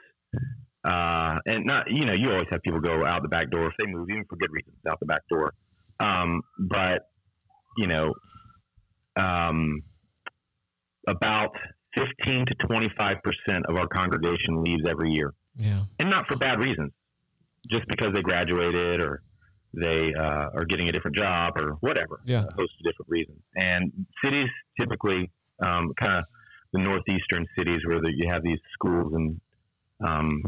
uh, 0.84 1.38
and 1.46 1.64
not 1.64 1.90
you 1.90 2.06
know, 2.06 2.14
you 2.14 2.30
always 2.30 2.48
have 2.50 2.62
people 2.62 2.80
go 2.80 3.04
out 3.04 3.22
the 3.22 3.28
back 3.28 3.50
door 3.50 3.66
if 3.68 3.76
they 3.78 3.86
move, 3.86 4.08
even 4.10 4.24
for 4.24 4.36
good 4.36 4.50
reasons, 4.50 4.76
out 4.88 4.98
the 5.00 5.06
back 5.06 5.22
door. 5.30 5.52
Um, 6.00 6.42
but 6.58 7.08
you 7.76 7.86
know, 7.86 8.14
um, 9.16 9.82
about 11.06 11.50
15 11.96 12.46
to 12.46 12.54
25 12.66 13.14
percent 13.22 13.66
of 13.68 13.78
our 13.78 13.86
congregation 13.88 14.62
leaves 14.62 14.82
every 14.88 15.12
year. 15.12 15.32
Yeah. 15.56 15.82
And 15.98 16.10
not 16.10 16.26
for 16.26 16.36
bad 16.36 16.58
reasons, 16.58 16.92
just 17.68 17.86
because 17.88 18.12
they 18.14 18.22
graduated 18.22 19.00
or 19.00 19.22
they 19.72 20.12
uh, 20.14 20.50
are 20.54 20.64
getting 20.68 20.88
a 20.88 20.92
different 20.92 21.16
job 21.16 21.52
or 21.60 21.72
whatever. 21.80 22.20
Yeah. 22.24 22.40
A 22.40 22.54
host 22.54 22.72
of 22.78 22.84
different 22.84 23.08
reasons. 23.08 23.40
And 23.56 23.92
cities 24.22 24.48
typically 24.78 25.30
um, 25.64 25.92
kind 26.00 26.18
of 26.18 26.24
the 26.72 26.80
northeastern 26.80 27.46
cities 27.56 27.78
where 27.86 28.00
the, 28.00 28.12
you 28.14 28.28
have 28.28 28.42
these 28.42 28.58
schools 28.72 29.12
and 29.14 29.40
um, 30.06 30.42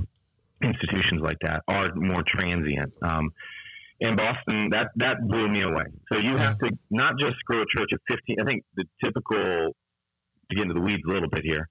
institutions 0.63 1.21
like 1.23 1.39
that 1.43 1.63
are 1.69 1.95
more 1.95 2.23
transient. 2.27 2.93
Um, 3.03 3.31
in 4.01 4.15
Boston, 4.17 4.69
that 4.71 4.89
that 4.97 5.17
blew 5.29 5.49
me 5.49 5.63
away. 5.63 5.85
So 6.13 6.19
you 6.19 6.37
have 6.37 6.59
to 6.59 6.71
not 6.91 7.15
just 7.19 7.37
grow 7.47 7.61
a 7.61 7.65
church 7.77 7.89
at 7.93 8.01
15. 8.09 8.37
I 8.41 8.45
think 8.45 8.65
the 8.77 8.85
typical 9.05 9.37
to 10.49 10.55
get 10.55 10.63
into 10.63 10.75
the 10.75 10.81
weeds 10.81 11.03
a 11.09 11.11
little 11.13 11.29
bit 11.31 11.45
here. 11.45 11.69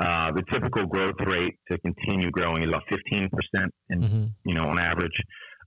Uh, 0.00 0.32
the 0.32 0.42
typical 0.50 0.86
growth 0.86 1.14
rate 1.26 1.54
to 1.70 1.78
continue 1.78 2.30
growing 2.30 2.62
is 2.62 2.68
about 2.68 2.82
15 2.88 3.28
percent, 3.30 3.72
and 3.90 4.02
Mhm. 4.02 4.30
you 4.44 4.54
know 4.54 4.64
on 4.64 4.78
average. 4.78 5.16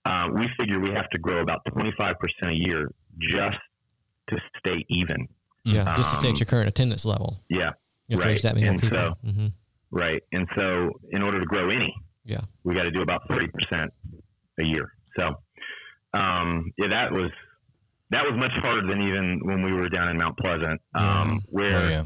Uh, 0.05 0.29
we 0.33 0.47
figure 0.59 0.79
we 0.79 0.91
have 0.93 1.09
to 1.09 1.19
grow 1.19 1.41
about 1.41 1.59
25 1.71 2.13
percent 2.19 2.53
a 2.53 2.55
year 2.55 2.89
just 3.31 3.57
to 4.29 4.37
stay 4.59 4.83
even. 4.89 5.27
Yeah, 5.65 5.95
just 5.97 6.11
to 6.11 6.15
stay 6.21 6.29
Um, 6.29 6.33
at 6.33 6.39
your 6.39 6.47
current 6.47 6.69
attendance 6.69 7.05
level. 7.05 7.39
Yeah, 7.49 7.71
You 8.07 8.17
have 8.17 8.25
right. 8.25 8.41
that 8.41 8.55
many 8.55 8.67
And 8.67 8.81
people. 8.81 8.97
so- 8.97 9.17
hmm 9.29 9.47
right. 9.91 10.21
And 10.31 10.47
so 10.57 10.91
in 11.11 11.23
order 11.23 11.39
to 11.41 11.45
grow 11.45 11.69
any, 11.69 11.93
Yeah. 12.23 12.41
we 12.63 12.73
got 12.73 12.83
to 12.83 12.91
do 12.91 13.01
about 13.01 13.27
30 13.29 13.47
percent 13.47 13.91
a 14.61 14.65
year. 14.65 14.93
So 15.19 15.41
um, 16.19 16.71
yeah, 16.77 16.87
that 16.89 17.11
was 17.11 17.31
that 18.09 18.23
was 18.23 18.33
much 18.39 18.51
harder 18.63 18.87
than 18.87 19.01
even 19.01 19.39
when 19.43 19.61
we 19.61 19.71
were 19.73 19.89
down 19.89 20.09
in 20.09 20.17
Mount 20.17 20.37
Pleasant, 20.37 20.79
um, 20.95 21.41
where 21.49 21.77
Oh, 21.77 21.89
yeah. 21.89 22.03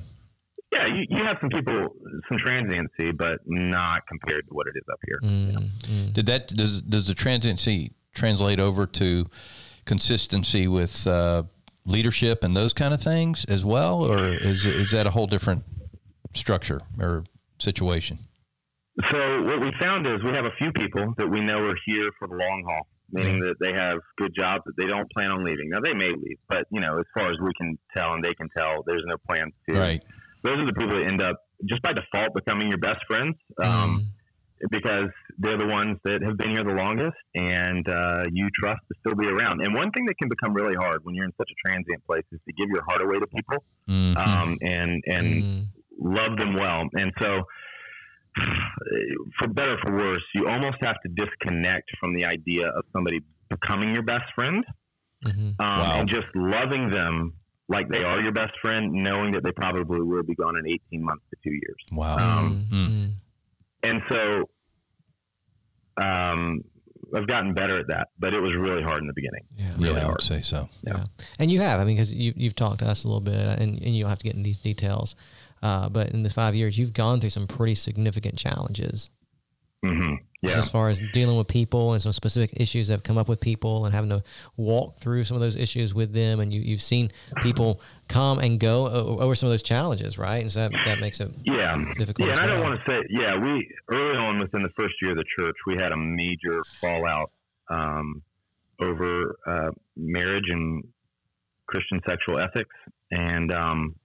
yeah, 0.74 0.86
you, 0.96 1.06
you 1.10 1.24
have 1.24 1.38
some 1.40 1.50
people, 1.50 1.80
some 2.28 2.38
transiency, 2.40 3.12
but 3.12 3.40
not 3.46 4.00
compared 4.08 4.48
to 4.48 4.54
what 4.54 4.66
it 4.68 4.74
is 4.76 4.84
up 4.92 5.00
here. 5.08 5.20
mm 5.32 5.70
mm. 5.94 6.14
Did 6.14 6.26
that 6.26 6.48
does 6.50 6.82
does 6.82 7.06
the 7.08 7.14
transiency 7.14 7.92
translate 8.14 8.60
over 8.60 8.86
to 8.88 9.26
consistency 9.86 10.68
with 10.68 11.06
uh, 11.08 11.44
leadership 11.86 12.44
and 12.44 12.56
those 12.56 12.74
kind 12.74 12.94
of 12.94 13.02
things 13.02 13.46
as 13.46 13.64
well, 13.66 14.04
or 14.04 14.20
is 14.52 14.66
is 14.66 14.92
that 14.92 15.06
a 15.08 15.12
whole 15.12 15.28
different 15.28 15.64
structure 16.34 16.82
or 17.00 17.24
situation? 17.60 18.18
So 19.12 19.42
what 19.44 19.60
we 19.66 19.72
found 19.82 20.06
is 20.08 20.16
we 20.24 20.32
have 20.32 20.46
a 20.46 20.56
few 20.62 20.72
people 20.74 21.14
that 21.18 21.28
we 21.30 21.40
know 21.40 21.58
are 21.60 21.78
here 21.86 22.10
for 22.20 22.28
the 22.28 22.36
long 22.36 22.64
haul, 22.68 22.88
meaning 23.12 23.40
that 23.42 23.56
they 23.60 23.74
have 23.74 23.96
good 24.18 24.34
jobs 24.38 24.62
that 24.66 24.74
they 24.78 24.86
don't 24.88 25.10
plan 25.12 25.32
on 25.32 25.44
leaving. 25.44 25.70
Now 25.70 25.80
they 25.82 25.94
may 25.94 26.10
leave, 26.10 26.38
but 26.50 26.66
you 26.72 26.80
know, 26.82 26.98
as 27.00 27.06
far 27.18 27.28
as 27.32 27.38
we 27.42 27.52
can 27.58 27.78
tell 27.96 28.14
and 28.14 28.24
they 28.24 28.34
can 28.34 28.48
tell, 28.58 28.84
there's 28.86 29.04
no 29.06 29.16
plans 29.28 29.54
to. 29.70 29.80
Right. 29.80 30.02
Those 30.44 30.58
are 30.58 30.66
the 30.66 30.74
people 30.74 30.98
that 31.00 31.06
end 31.08 31.22
up 31.22 31.38
just 31.70 31.82
by 31.84 31.94
default 31.94 32.34
becoming 32.34 32.70
your 32.70 32.80
best 32.80 33.00
friends. 33.08 33.36
Um, 33.62 34.08
because 34.70 35.10
they're 35.40 35.58
the 35.58 35.66
ones 35.66 35.98
that 36.04 36.22
have 36.22 36.38
been 36.38 36.52
here 36.52 36.62
the 36.64 36.76
longest 36.76 37.18
and 37.34 37.88
uh, 37.90 38.24
you 38.32 38.48
trust 38.62 38.80
to 38.90 38.96
still 39.00 39.16
be 39.16 39.28
around. 39.28 39.60
And 39.66 39.74
one 39.74 39.90
thing 39.92 40.06
that 40.06 40.16
can 40.20 40.30
become 40.30 40.54
really 40.54 40.76
hard 40.76 41.00
when 41.04 41.16
you're 41.16 41.26
in 41.26 41.34
such 41.36 41.50
a 41.50 41.68
transient 41.68 42.06
place 42.06 42.24
is 42.32 42.40
to 42.48 42.54
give 42.54 42.68
your 42.70 42.84
heart 42.88 43.02
away 43.02 43.16
to 43.16 43.26
people 43.28 43.64
Mhm. 43.90 44.18
um, 44.18 44.58
and 44.62 45.04
and 45.08 45.28
Mm. 45.44 45.66
love 46.00 46.38
them 46.38 46.54
well. 46.54 46.88
And 46.94 47.12
so, 47.20 47.42
for 49.40 49.48
better 49.50 49.74
or 49.74 49.78
for 49.86 49.94
worse, 49.96 50.24
you 50.36 50.48
almost 50.48 50.78
have 50.82 50.96
to 51.06 51.10
disconnect 51.10 51.90
from 52.00 52.16
the 52.16 52.26
idea 52.26 52.68
of 52.68 52.84
somebody 52.94 53.20
becoming 53.50 53.94
your 53.94 54.04
best 54.04 54.26
friend 54.36 54.64
Mhm. 55.26 55.50
um, 55.50 55.56
Wow. 55.60 56.00
and 56.00 56.10
just 56.10 56.28
loving 56.36 56.90
them 56.92 57.34
like 57.70 57.88
they 57.90 58.04
are 58.04 58.22
your 58.22 58.32
best 58.32 58.54
friend, 58.62 58.92
knowing 58.92 59.32
that 59.34 59.44
they 59.44 59.52
probably 59.52 60.02
will 60.02 60.24
be 60.24 60.36
gone 60.36 60.58
in 60.58 60.68
18 60.68 61.04
months 61.04 61.24
to 61.30 61.38
two 61.44 61.52
years. 61.52 61.78
Wow. 61.92 62.18
Um, 62.40 62.66
Mm, 62.72 62.88
mm. 62.90 63.12
And 63.84 64.02
so, 64.12 64.50
um, 66.02 66.64
I've 67.16 67.28
gotten 67.28 67.54
better 67.54 67.78
at 67.80 67.88
that, 67.90 68.10
but 68.20 68.34
it 68.34 68.42
was 68.42 68.54
really 68.56 68.82
hard 68.84 69.00
in 69.00 69.08
the 69.08 69.14
beginning. 69.14 69.44
Yeah. 69.58 69.74
really 69.78 69.90
yeah, 69.94 69.98
I 69.98 70.02
hard. 70.04 70.14
would 70.16 70.22
say 70.22 70.40
so. 70.40 70.70
Yeah. 70.84 71.04
And 71.40 71.52
you 71.52 71.60
have, 71.60 71.80
I 71.80 71.84
mean, 71.86 71.96
because 71.98 72.14
you, 72.14 72.34
you've 72.36 72.56
talked 72.56 72.80
to 72.80 72.88
us 72.88 73.04
a 73.04 73.08
little 73.08 73.22
bit, 73.22 73.36
and, 73.60 73.82
and 73.82 73.96
you 73.96 74.04
don't 74.04 74.10
have 74.10 74.20
to 74.20 74.24
get 74.26 74.36
in 74.36 74.44
these 74.44 74.58
details. 74.60 75.16
Uh, 75.62 75.90
but 75.90 76.10
in 76.12 76.24
the 76.24 76.30
five 76.30 76.56
years, 76.56 76.78
you've 76.78 76.94
gone 76.94 77.20
through 77.20 77.30
some 77.30 77.48
pretty 77.48 77.76
significant 77.76 78.38
challenges. 78.38 79.10
hmm 79.86 80.16
So 80.44 80.50
Yeah. 80.54 80.58
as 80.58 80.70
far 80.70 80.90
as 80.90 81.00
dealing 81.00 81.38
with 81.38 81.48
people 81.48 81.94
and 81.94 82.02
some 82.02 82.14
specific 82.14 82.60
issues 82.60 82.88
that 82.88 82.94
have 82.96 83.04
come 83.04 83.18
up 83.20 83.30
with 83.30 83.40
people 83.42 83.86
and 83.86 83.94
having 83.94 84.10
to 84.10 84.24
walk 84.58 84.98
through 84.98 85.24
some 85.24 85.36
of 85.36 85.42
those 85.42 85.56
issues 85.56 85.94
with 85.94 86.14
them, 86.14 86.40
and 86.40 86.52
you, 86.52 86.62
you've 86.62 86.82
seen 86.82 87.12
people 87.42 87.80
come 88.10 88.40
and 88.40 88.60
go 88.60 88.88
over 88.88 89.36
some 89.36 89.48
of 89.48 89.52
those 89.54 89.62
challenges, 89.62 90.18
right? 90.18 90.42
And 90.42 90.52
so 90.52 90.68
that, 90.70 90.84
that 90.84 91.00
makes 91.00 91.20
it 91.20 91.32
Yeah. 91.46 91.76
difficult 91.96 92.28
Yeah, 92.28 92.34
and 92.38 92.42
I 92.42 92.48
don't 92.48 92.64
want 92.64 92.80
to 92.84 92.92
say, 92.92 92.98
yeah, 93.10 93.36
we 93.38 93.70
early 93.94 94.18
on 94.18 94.40
within 94.40 94.64
the 94.64 94.74
first 94.76 94.96
year 95.02 95.12
of 95.12 95.18
the 95.18 95.26
church, 95.40 95.56
we 95.68 95.76
had 95.76 95.92
a 95.92 95.98
major 95.98 96.62
fallout 96.82 97.30
um, 97.70 98.24
over 98.84 99.38
uh, 99.48 99.72
marriage 99.96 100.50
and 100.50 100.84
Christian 101.68 102.02
sexual 102.10 102.40
ethics, 102.40 102.76
and 103.12 103.54
um, 103.54 103.96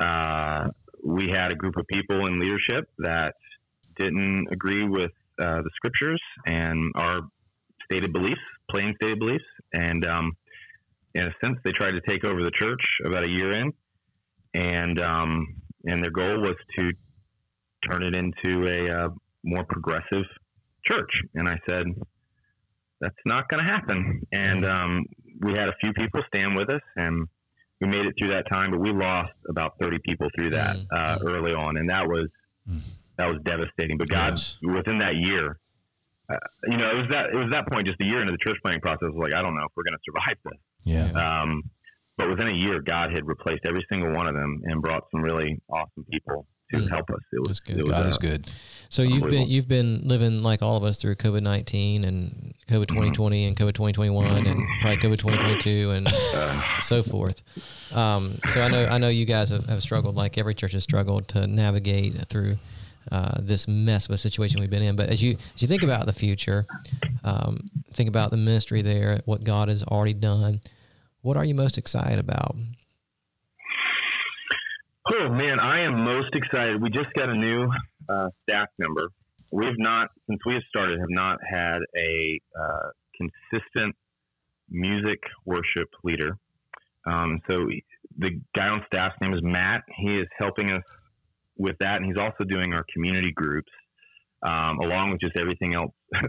uh, 0.00 0.68
we 1.04 1.28
had 1.34 1.52
a 1.52 1.56
group 1.56 1.76
of 1.76 1.86
people 1.86 2.26
in 2.26 2.40
leadership 2.40 2.88
that 2.98 3.34
didn't 3.96 4.46
agree 4.50 4.86
with 4.88 5.10
uh, 5.40 5.56
the 5.56 5.70
scriptures 5.76 6.20
and 6.46 6.92
our 6.94 7.20
stated 7.90 8.12
beliefs, 8.12 8.40
plain 8.70 8.94
stated 9.02 9.18
beliefs, 9.18 9.44
and 9.74 10.06
um, 10.06 10.32
in 11.14 11.22
a 11.22 11.32
sense, 11.44 11.58
they 11.64 11.72
tried 11.72 11.92
to 11.92 12.00
take 12.08 12.24
over 12.24 12.42
the 12.42 12.50
church 12.58 12.80
about 13.04 13.26
a 13.26 13.30
year 13.30 13.50
in, 13.50 13.72
and 14.54 15.00
um, 15.00 15.56
and 15.86 16.02
their 16.02 16.10
goal 16.10 16.40
was 16.40 16.56
to 16.78 16.92
turn 17.90 18.02
it 18.02 18.16
into 18.16 18.68
a 18.68 19.04
uh, 19.04 19.08
more 19.44 19.64
progressive 19.68 20.24
church. 20.84 21.10
And 21.34 21.48
I 21.48 21.56
said, 21.68 21.84
that's 23.00 23.14
not 23.26 23.48
going 23.48 23.64
to 23.64 23.70
happen. 23.70 24.22
And 24.32 24.64
um, 24.64 25.04
we 25.40 25.50
had 25.50 25.68
a 25.68 25.74
few 25.82 25.92
people 25.92 26.20
stand 26.34 26.56
with 26.56 26.70
us, 26.70 26.80
and 26.96 27.26
we 27.82 27.88
made 27.88 28.06
it 28.06 28.14
through 28.18 28.28
that 28.28 28.44
time. 28.52 28.70
But 28.70 28.80
we 28.80 28.90
lost 28.92 29.32
about 29.48 29.74
thirty 29.80 29.98
people 30.08 30.28
through 30.38 30.50
that 30.50 30.76
Mm, 30.76 30.86
uh, 30.92 31.18
mm. 31.18 31.30
early 31.32 31.52
on, 31.54 31.76
and 31.76 31.90
that 31.90 32.06
was 32.06 32.26
Mm. 32.70 32.80
that 33.18 33.26
was 33.28 33.38
devastating. 33.44 33.98
But 33.98 34.08
God, 34.08 34.30
Yes. 34.30 34.58
within 34.62 34.98
that 34.98 35.16
year. 35.16 35.58
Uh, 36.28 36.36
you 36.70 36.76
know, 36.78 36.88
it 36.88 36.96
was 36.96 37.06
that 37.10 37.26
it 37.30 37.34
was 37.36 37.50
that 37.52 37.66
point, 37.70 37.86
just 37.86 38.00
a 38.00 38.06
year 38.06 38.20
into 38.20 38.32
the 38.32 38.38
church 38.46 38.56
planning 38.64 38.80
process. 38.80 39.10
Was 39.12 39.20
like, 39.28 39.34
I 39.34 39.42
don't 39.42 39.54
know 39.54 39.64
if 39.64 39.72
we're 39.76 39.82
going 39.82 39.98
to 39.98 40.04
survive 40.06 40.38
this. 40.44 40.60
Yeah. 40.84 41.10
Um, 41.20 41.64
but 42.16 42.28
within 42.28 42.50
a 42.52 42.54
year, 42.56 42.80
God 42.80 43.10
had 43.10 43.26
replaced 43.26 43.62
every 43.66 43.84
single 43.92 44.12
one 44.12 44.28
of 44.28 44.34
them 44.34 44.62
and 44.64 44.80
brought 44.80 45.04
some 45.10 45.20
really 45.22 45.60
awesome 45.68 46.04
people 46.10 46.46
to 46.72 46.78
Mm. 46.78 46.90
help 46.90 47.10
us. 47.10 47.20
It 47.32 47.38
was, 47.40 47.48
That's 47.48 47.60
good. 47.60 47.78
it 47.78 47.84
was 47.84 47.92
God 47.92 48.06
uh, 48.06 48.08
is 48.08 48.18
good. 48.18 48.50
So 48.88 49.02
you've 49.02 49.28
been 49.30 49.48
you've 49.48 49.68
been 49.68 50.02
living 50.06 50.42
like 50.42 50.60
all 50.60 50.76
of 50.76 50.84
us 50.84 50.98
through 51.00 51.14
COVID 51.14 51.40
nineteen 51.42 52.04
and 52.04 52.52
COVID 52.68 52.88
twenty 52.88 53.10
twenty 53.10 53.46
and 53.46 53.56
COVID 53.56 53.72
twenty 53.72 53.92
twenty 53.94 54.10
one 54.10 54.46
and 54.46 54.66
probably 54.82 54.98
COVID 54.98 55.18
twenty 55.18 55.38
twenty 55.38 55.58
two 55.58 55.90
and 55.92 56.06
so 56.82 57.02
forth. 57.02 57.42
Um, 57.96 58.38
so 58.48 58.60
I 58.60 58.68
know 58.68 58.84
I 58.86 58.98
know 58.98 59.08
you 59.08 59.24
guys 59.24 59.48
have, 59.48 59.64
have 59.66 59.82
struggled 59.82 60.14
like 60.14 60.36
every 60.36 60.54
church 60.54 60.72
has 60.72 60.82
struggled 60.82 61.28
to 61.28 61.46
navigate 61.46 62.14
through 62.28 62.56
uh, 63.10 63.40
this 63.40 63.66
mess 63.66 64.08
of 64.08 64.14
a 64.14 64.18
situation 64.18 64.60
we've 64.60 64.68
been 64.70 64.82
in. 64.82 64.94
But 64.94 65.08
as 65.08 65.22
you 65.22 65.36
as 65.54 65.62
you 65.62 65.68
think 65.68 65.82
about 65.84 66.04
the 66.04 66.12
future, 66.12 66.66
um, 67.24 67.60
think 67.92 68.10
about 68.10 68.30
the 68.30 68.36
ministry 68.36 68.82
there, 68.82 69.20
what 69.24 69.42
God 69.42 69.68
has 69.68 69.82
already 69.84 70.12
done. 70.14 70.60
What 71.22 71.36
are 71.38 71.44
you 71.46 71.54
most 71.54 71.78
excited 71.78 72.18
about? 72.18 72.56
Oh 75.10 75.28
man, 75.30 75.58
I 75.60 75.80
am 75.80 76.04
most 76.04 76.34
excited. 76.34 76.80
We 76.80 76.90
just 76.90 77.12
got 77.16 77.28
a 77.28 77.34
new 77.34 77.68
uh, 78.08 78.28
staff 78.42 78.68
member. 78.78 79.08
We've 79.50 79.78
not, 79.78 80.08
since 80.28 80.40
we 80.46 80.54
have 80.54 80.62
started, 80.68 80.98
have 81.00 81.10
not 81.10 81.38
had 81.46 81.78
a 81.96 82.40
uh, 82.58 82.88
consistent 83.16 83.94
music 84.70 85.18
worship 85.44 85.88
leader. 86.04 86.38
Um, 87.04 87.40
so 87.50 87.58
the 88.18 88.40
guy 88.56 88.68
on 88.68 88.82
staff's 88.86 89.16
name 89.20 89.34
is 89.34 89.40
Matt. 89.42 89.82
He 89.98 90.14
is 90.16 90.26
helping 90.38 90.70
us 90.70 90.82
with 91.58 91.76
that, 91.80 91.96
and 91.96 92.06
he's 92.06 92.16
also 92.16 92.44
doing 92.48 92.72
our 92.72 92.84
community 92.94 93.32
groups, 93.32 93.70
um, 94.42 94.78
along 94.78 95.10
with 95.10 95.20
just 95.20 95.36
everything 95.36 95.74
else 95.74 95.92
I 96.14 96.20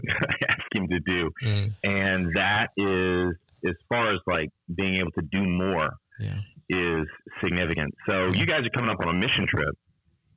ask 0.48 0.62
him 0.76 0.88
to 0.88 1.00
do. 1.00 1.30
Mm, 1.42 1.72
And 1.84 2.32
that 2.34 2.68
is, 2.76 3.36
as 3.64 3.74
far 3.88 4.08
as 4.12 4.18
like 4.26 4.50
being 4.74 4.96
able 4.96 5.12
to 5.12 5.22
do 5.32 5.44
more, 5.46 5.94
yeah. 6.20 6.38
Is 6.68 7.06
significant. 7.42 7.94
So 8.08 8.28
you 8.32 8.46
guys 8.46 8.60
are 8.60 8.70
coming 8.76 8.90
up 8.90 9.00
on 9.00 9.08
a 9.08 9.18
mission 9.18 9.46
trip, 9.48 9.76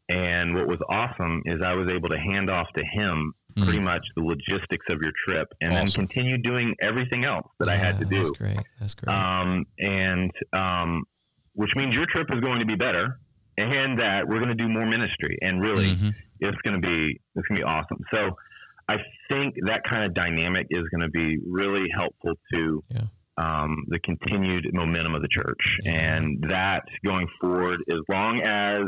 and 0.09 0.55
what 0.55 0.67
was 0.67 0.77
awesome 0.89 1.41
is 1.45 1.57
I 1.63 1.75
was 1.75 1.91
able 1.91 2.09
to 2.09 2.17
hand 2.17 2.49
off 2.49 2.67
to 2.77 2.83
him 2.85 3.33
Mm. 3.57 3.63
pretty 3.63 3.79
much 3.79 4.05
the 4.15 4.21
logistics 4.21 4.85
of 4.91 4.99
your 5.01 5.11
trip, 5.27 5.47
and 5.61 5.71
Awesome. 5.73 6.01
then 6.01 6.07
continue 6.07 6.37
doing 6.37 6.75
everything 6.79 7.25
else 7.25 7.47
that 7.59 7.69
I 7.69 7.75
had 7.75 7.97
to 7.97 8.05
do. 8.05 8.17
That's 8.17 8.29
great. 8.31 8.59
That's 8.79 8.93
great. 8.93 9.11
Um, 9.11 9.65
and 9.79 10.31
um, 10.53 11.03
which 11.53 11.71
means 11.75 11.95
your 11.95 12.05
trip 12.05 12.27
is 12.31 12.39
going 12.39 12.59
to 12.59 12.67
be 12.67 12.75
better, 12.75 13.19
and 13.57 13.97
that 13.99 14.27
we're 14.27 14.37
going 14.37 14.55
to 14.55 14.63
do 14.63 14.69
more 14.69 14.85
ministry, 14.85 15.39
and 15.41 15.59
really, 15.59 15.87
Mhm. 15.95 16.13
it's 16.39 16.57
going 16.63 16.79
to 16.79 16.87
be 16.87 17.19
it's 17.35 17.47
going 17.47 17.57
to 17.59 17.61
be 17.61 17.63
awesome. 17.63 17.97
So 18.13 18.37
I 18.87 18.97
think 19.31 19.55
that 19.65 19.81
kind 19.89 20.05
of 20.05 20.13
dynamic 20.13 20.67
is 20.69 20.83
going 20.89 21.01
to 21.01 21.09
be 21.09 21.39
really 21.49 21.87
helpful 21.97 22.33
to 22.53 22.83
Yeah. 22.91 23.01
Um, 23.37 23.85
the 23.87 23.99
continued 23.99 24.67
momentum 24.73 25.15
of 25.15 25.21
the 25.21 25.27
church, 25.29 25.77
and 25.85 26.43
that 26.49 26.81
going 27.05 27.27
forward, 27.39 27.83
as 27.91 27.99
long 28.11 28.41
as 28.41 28.79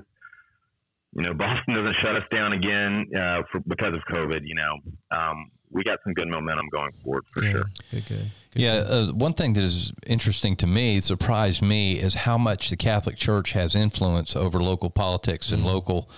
you 1.13 1.23
know 1.23 1.33
Boston 1.33 1.75
doesn't 1.75 1.95
shut 2.03 2.15
us 2.15 2.27
down 2.31 2.53
again 2.53 3.05
uh, 3.15 3.41
for, 3.51 3.59
because 3.67 3.95
of 3.95 4.01
COVID, 4.11 4.41
you 4.43 4.55
know, 4.55 4.73
um, 5.15 5.51
we 5.71 5.83
got 5.83 5.99
some 6.05 6.13
good 6.13 6.27
momentum 6.31 6.67
going 6.71 6.91
forward 7.03 7.23
for 7.31 7.43
Yeah, 7.43 7.51
sure. 7.51 7.63
good, 7.91 8.07
good. 8.07 8.17
good 8.53 8.61
Yeah, 8.61 8.83
uh, 8.87 9.07
one 9.07 9.33
thing 9.33 9.53
that 9.53 9.63
is 9.63 9.93
interesting 10.07 10.55
to 10.57 10.67
me, 10.67 10.99
surprised 10.99 11.61
me, 11.61 11.93
is 11.93 12.15
how 12.15 12.37
much 12.37 12.69
the 12.69 12.77
Catholic 12.77 13.17
Church 13.17 13.51
has 13.51 13.75
influence 13.75 14.35
over 14.35 14.59
local 14.59 14.89
politics 14.89 15.51
and 15.51 15.63
local 15.63 16.09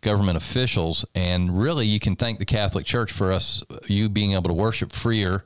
government 0.00 0.36
officials. 0.36 1.04
And 1.14 1.58
really, 1.60 1.86
you 1.86 2.00
can 2.00 2.16
thank 2.16 2.38
the 2.40 2.44
Catholic 2.44 2.84
Church 2.84 3.12
for 3.12 3.32
us, 3.32 3.62
you 3.86 4.08
being 4.08 4.32
able 4.32 4.48
to 4.48 4.54
worship 4.54 4.92
freer 4.92 5.44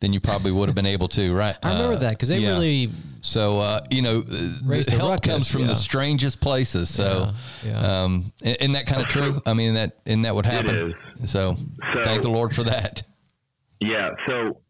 than 0.00 0.12
you 0.12 0.20
probably 0.20 0.50
would 0.50 0.68
have 0.68 0.74
been 0.76 0.86
able 0.86 1.08
to, 1.08 1.34
right? 1.34 1.56
I 1.62 1.72
remember 1.72 1.96
Uh, 1.96 1.98
that 2.00 2.10
because 2.12 2.28
they 2.30 2.38
yeah. 2.40 2.50
really 2.50 2.90
So 3.22 3.58
uh, 3.60 3.80
you 3.90 4.00
know, 4.02 4.22
Raised 4.64 4.90
the 4.90 4.96
help 4.96 5.10
ruckus, 5.12 5.30
comes 5.30 5.50
from 5.52 5.62
yeah. 5.62 5.66
the 5.68 5.74
strangest 5.74 6.40
places. 6.40 6.88
So, 6.88 7.32
Yeah, 7.64 7.70
yeah. 7.70 8.02
Um, 8.04 8.32
isn't 8.42 8.72
that 8.72 8.86
kind 8.86 9.02
of 9.02 9.08
true? 9.08 9.42
I 9.44 9.52
mean, 9.52 9.74
that 9.74 9.98
isn't 10.06 10.22
that 10.22 10.34
what 10.34 10.46
happened? 10.46 10.94
So, 11.26 11.54
So- 11.94 12.02
thank 12.04 12.22
the 12.22 12.30
Lord 12.30 12.54
for 12.54 12.62
that. 12.64 13.02
Yeah, 13.80 14.08
so 14.28 14.60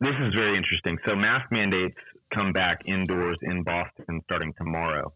this 0.00 0.14
is 0.20 0.34
very 0.34 0.56
interesting. 0.56 0.98
So 1.06 1.16
mask 1.16 1.50
mandates 1.50 1.96
come 2.36 2.52
back 2.52 2.80
indoors 2.86 3.36
in 3.42 3.62
Boston 3.62 4.20
starting 4.24 4.52
tomorrow. 4.58 5.12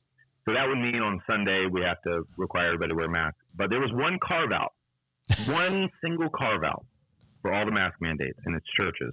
So 0.47 0.55
that 0.55 0.67
would 0.69 0.79
mean 0.79 1.01
on 1.01 1.21
Sunday 1.31 1.67
we 1.71 1.83
have 1.83 2.01
to 2.03 2.25
require 2.37 2.67
everybody 2.67 2.91
to 2.91 2.97
wear 2.97 3.09
masks. 3.09 3.39
But 3.57 3.71
there 3.71 3.81
was 3.81 3.93
one 3.93 4.19
carve 4.27 4.53
out, 4.53 4.73
one 5.47 5.89
single 6.05 6.29
carve 6.31 6.65
out 6.65 6.85
for 7.41 7.53
all 7.55 7.65
the 7.65 7.73
mask 7.73 7.95
mandates 8.01 8.39
in 8.47 8.55
its 8.55 8.67
churches 8.79 9.13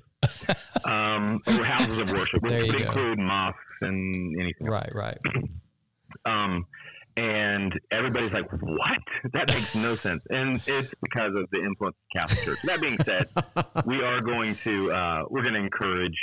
um, 0.85 1.39
or 1.47 1.63
houses 1.63 1.97
of 1.99 2.11
worship, 2.11 2.41
which 2.41 2.51
There 2.51 2.61
you 2.63 2.73
would 2.73 2.81
go. 2.81 2.85
include 2.87 3.19
mosques 3.19 3.73
and 3.81 4.39
anything. 4.39 4.67
right, 4.67 4.89
right. 4.93 5.17
Um, 6.25 6.65
and 7.17 7.77
everybody's 7.91 8.31
like, 8.31 8.49
"What? 8.61 8.99
That 9.33 9.47
makes 9.49 9.75
no 9.75 9.95
sense." 9.95 10.21
And 10.29 10.61
it's 10.67 10.93
because 11.01 11.33
of 11.35 11.49
the 11.51 11.61
influence 11.61 11.95
of 11.97 12.21
Catholic 12.21 12.39
Church. 12.45 12.61
That 12.63 12.81
being 12.81 12.97
said, 13.03 13.25
we 13.85 14.01
are 14.03 14.21
going 14.21 14.55
to 14.63 14.91
uh, 14.91 15.23
we're 15.29 15.41
going 15.41 15.55
to 15.55 15.59
encourage 15.59 16.17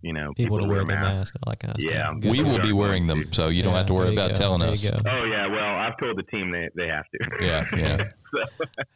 you 0.00 0.12
know 0.12 0.32
People, 0.36 0.58
to 0.58 0.64
wear 0.64 0.80
the 0.84 0.86
masks. 0.94 1.14
mask, 1.14 1.36
all 1.44 1.50
that 1.50 1.58
kind 1.58 1.74
of 1.76 1.84
Yeah. 1.84 2.10
stuff. 2.10 2.20
Good. 2.20 2.30
We 2.32 2.42
will 2.42 2.60
be 2.60 2.72
wearing 2.72 3.06
them, 3.08 3.24
to. 3.24 3.32
so 3.34 3.48
you 3.48 3.62
don't 3.62 3.74
have 3.74 3.86
to 3.86 3.94
worry 3.94 4.12
about 4.12 4.30
go, 4.30 4.36
telling 4.36 4.62
us. 4.62 4.88
go. 4.88 5.00
Oh 5.10 5.24
yeah, 5.24 5.48
well 5.48 5.76
I've 5.76 5.98
told 5.98 6.16
the 6.16 6.22
team 6.22 6.50
they, 6.52 6.68
they 6.76 6.86
have 6.88 7.04
to. 7.12 7.28
Yeah, 7.44 7.66
yeah. 7.76 8.08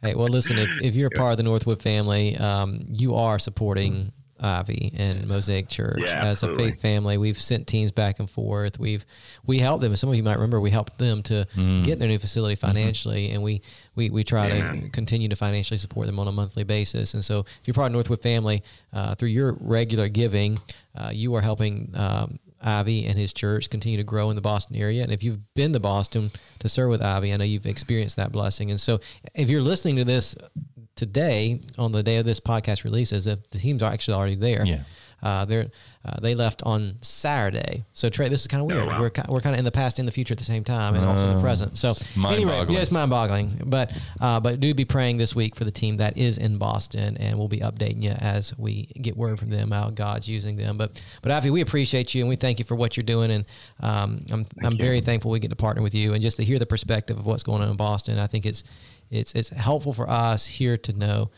Hey, 0.03 0.13
well, 0.15 0.27
listen, 0.27 0.57
if, 0.59 0.69
if 0.83 0.95
you're 0.95 1.07
a 1.07 1.17
part 1.17 1.31
of 1.31 1.37
the 1.37 1.43
Northwood 1.43 1.81
family, 1.81 2.37
um, 2.37 2.79
you 2.87 3.15
are 3.15 3.39
supporting 3.39 4.11
Ivy 4.43 4.91
and 4.97 5.25
Mosaic 5.27 5.69
Church 5.69 6.03
Yeah, 6.05 6.25
as 6.25 6.43
a 6.43 6.53
faith 6.55 6.81
family. 6.81 7.17
We've 7.17 7.37
sent 7.37 7.65
teams 7.65 7.91
back 7.91 8.19
and 8.19 8.29
forth. 8.29 8.77
We've 8.77 9.05
we 9.45 9.59
helped 9.59 9.81
them. 9.81 9.95
Some 9.95 10.09
of 10.09 10.15
you 10.15 10.23
might 10.23 10.35
remember 10.35 10.59
we 10.59 10.69
helped 10.69 10.97
them 10.97 11.23
to 11.23 11.47
get 11.83 11.99
their 11.99 12.09
new 12.09 12.19
facility 12.19 12.55
financially, 12.55 13.31
and 13.31 13.41
we 13.41 13.61
we, 13.95 14.09
we 14.09 14.23
try 14.23 14.49
to 14.49 14.89
continue 14.89 15.29
to 15.29 15.35
financially 15.35 15.77
support 15.77 16.07
them 16.07 16.19
on 16.19 16.27
a 16.27 16.31
monthly 16.31 16.63
basis. 16.63 17.13
And 17.13 17.23
so, 17.23 17.39
if 17.39 17.61
you're 17.65 17.73
part 17.73 17.87
of 17.87 17.93
Northwood 17.93 18.21
family, 18.21 18.63
uh, 18.91 19.15
through 19.15 19.29
your 19.29 19.55
regular 19.59 20.09
giving, 20.09 20.59
uh, 20.95 21.11
you 21.13 21.33
are 21.35 21.41
helping. 21.41 21.91
Um, 21.95 22.39
Ivy 22.65 23.07
and 23.07 23.19
his 23.19 23.33
church 23.33 23.69
continue 23.69 23.97
to 23.97 24.05
grow 24.05 24.29
in 24.29 24.37
the 24.37 24.41
Boston 24.41 24.77
area. 24.77 25.03
And 25.03 25.11
if 25.11 25.21
you've 25.21 25.53
been 25.53 25.73
to 25.73 25.81
Boston 25.81 26.31
to 26.59 26.69
serve 26.69 26.91
with 26.91 27.03
Ivy, 27.03 27.33
I 27.33 27.35
know 27.35 27.43
you've 27.43 27.65
experienced 27.65 28.15
that 28.15 28.31
blessing. 28.31 28.71
And 28.71 28.79
so 28.79 28.99
if 29.35 29.49
you're 29.49 29.59
listening 29.61 29.97
to 29.97 30.05
this 30.05 30.33
today, 30.95 31.59
on 31.77 31.91
the 31.91 32.03
day 32.03 32.17
of 32.17 32.25
this 32.25 32.39
podcast 32.39 32.83
releases, 32.83 33.25
the, 33.25 33.39
the 33.51 33.57
teams 33.57 33.81
are 33.83 33.91
actually 33.91 34.15
already 34.15 34.35
there. 34.35 34.65
Yeah. 34.65 34.83
Uh, 35.21 35.45
they're, 35.45 35.67
uh, 36.05 36.19
they 36.19 36.35
left 36.35 36.61
on 36.65 36.95
Saturday. 37.01 37.85
So 37.93 38.09
Trey, 38.09 38.27
this 38.27 38.41
is 38.41 38.47
kind 38.47 38.59
of 38.59 38.67
weird. 38.67 38.85
wow. 38.85 38.99
We're, 38.99 39.11
we're 39.29 39.39
kind 39.39 39.55
of 39.55 39.59
in 39.59 39.63
the 39.63 39.71
past 39.71 39.97
and 39.97 40.05
the 40.05 40.11
future 40.11 40.33
at 40.33 40.37
the 40.37 40.43
same 40.43 40.65
time, 40.65 40.95
and 40.95 41.05
also 41.05 41.29
the 41.29 41.39
present. 41.39 41.77
So 41.77 41.93
anyway, 42.27 42.65
yeah, 42.67 42.79
it's 42.79 42.91
mind-boggling. 42.91 43.61
But 43.65 43.97
uh, 44.19 44.41
but 44.41 44.59
do 44.59 44.73
be 44.73 44.83
praying 44.83 45.19
this 45.19 45.33
week 45.33 45.55
for 45.55 45.63
the 45.63 45.71
team 45.71 45.95
that 45.97 46.17
is 46.17 46.37
in 46.37 46.57
Boston, 46.57 47.15
and 47.21 47.39
we'll 47.39 47.47
be 47.47 47.59
updating 47.59 48.03
you 48.03 48.11
as 48.11 48.57
we 48.59 48.89
get 49.01 49.15
word 49.15 49.39
from 49.39 49.49
them 49.49 49.71
how 49.71 49.91
God's 49.91 50.27
using 50.27 50.57
them. 50.57 50.77
But 50.77 51.01
but 51.21 51.31
Avi, 51.31 51.51
we 51.51 51.61
appreciate 51.61 52.13
you 52.13 52.21
and 52.21 52.27
we 52.27 52.35
thank 52.35 52.59
you 52.59 52.65
for 52.65 52.75
what 52.75 52.97
you're 52.97 53.05
doing, 53.05 53.31
and 53.31 53.45
um, 53.79 54.19
I'm 54.29 54.45
I'm 54.61 54.77
very 54.77 54.99
thankful 54.99 55.31
we 55.31 55.39
get 55.39 55.51
to 55.51 55.55
partner 55.55 55.81
with 55.81 55.95
you 55.95 56.11
and 56.13 56.21
just 56.21 56.35
to 56.35 56.43
hear 56.43 56.59
the 56.59 56.65
perspective 56.65 57.17
of 57.17 57.25
what's 57.25 57.43
going 57.43 57.61
on 57.61 57.69
in 57.69 57.77
Boston. 57.77 58.19
I 58.19 58.27
think 58.27 58.45
it's 58.45 58.65
it's 59.13 59.33
it's 59.35 59.49
helpful 59.49 59.93
for 59.93 60.09
us 60.09 60.45
here 60.47 60.77
to 60.77 60.93
know. 60.97 61.29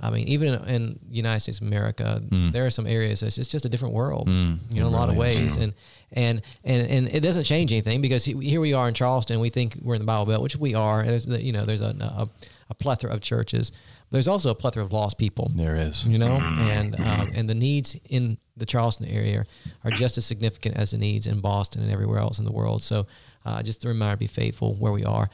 I 0.00 0.10
mean, 0.10 0.26
even 0.26 0.48
in, 0.54 0.64
in 0.68 0.98
the 1.08 1.16
United 1.16 1.38
States 1.40 1.60
of 1.60 1.68
America, 1.68 2.20
there 2.52 2.66
are 2.66 2.70
some 2.70 2.86
areas 2.86 3.20
that's 3.20 3.38
it's 3.38 3.48
just 3.48 3.64
a 3.64 3.68
different 3.68 3.94
world, 3.94 4.28
you 4.28 4.34
know, 4.34 4.58
in 4.72 4.82
a 4.82 4.88
lot 4.88 5.08
of 5.08 5.14
really 5.14 5.36
ways, 5.38 5.56
and 5.56 5.72
and 6.12 6.42
and 6.64 6.90
and 6.90 7.08
it 7.14 7.20
doesn't 7.22 7.44
change 7.44 7.70
anything 7.72 8.02
because 8.02 8.24
here 8.24 8.60
we 8.60 8.72
are 8.74 8.88
in 8.88 8.94
Charleston. 8.94 9.38
We 9.38 9.50
think 9.50 9.76
we're 9.80 9.94
in 9.94 10.00
the 10.00 10.06
Bible 10.06 10.26
Belt, 10.26 10.42
which 10.42 10.56
we 10.56 10.74
are. 10.74 11.04
There's 11.04 11.26
the, 11.26 11.40
you 11.40 11.52
know, 11.52 11.64
there's 11.64 11.80
a, 11.80 11.94
a 12.00 12.28
a 12.70 12.74
plethora 12.74 13.12
of 13.12 13.20
churches. 13.20 13.70
There's 14.10 14.28
also 14.28 14.50
a 14.50 14.54
plethora 14.54 14.82
of 14.82 14.92
lost 14.92 15.18
people 15.18 15.50
There 15.54 15.76
is. 15.76 16.06
you 16.06 16.18
know, 16.18 16.36
and 16.58 16.94
um, 17.00 17.30
and 17.34 17.48
the 17.48 17.54
needs 17.54 17.98
in 18.10 18.38
the 18.56 18.66
Charleston 18.66 19.06
area 19.06 19.44
are 19.84 19.90
just 19.90 20.18
as 20.18 20.24
significant 20.26 20.76
as 20.76 20.90
the 20.90 20.98
needs 20.98 21.26
in 21.26 21.40
Boston 21.40 21.82
and 21.82 21.92
everywhere 21.92 22.18
else 22.18 22.38
in 22.40 22.44
the 22.44 22.52
world. 22.52 22.82
So, 22.82 23.06
uh, 23.44 23.62
just 23.62 23.84
a 23.84 23.88
reminder: 23.88 24.16
be 24.16 24.26
faithful 24.26 24.74
where 24.74 24.92
we 24.92 25.04
are. 25.04 25.28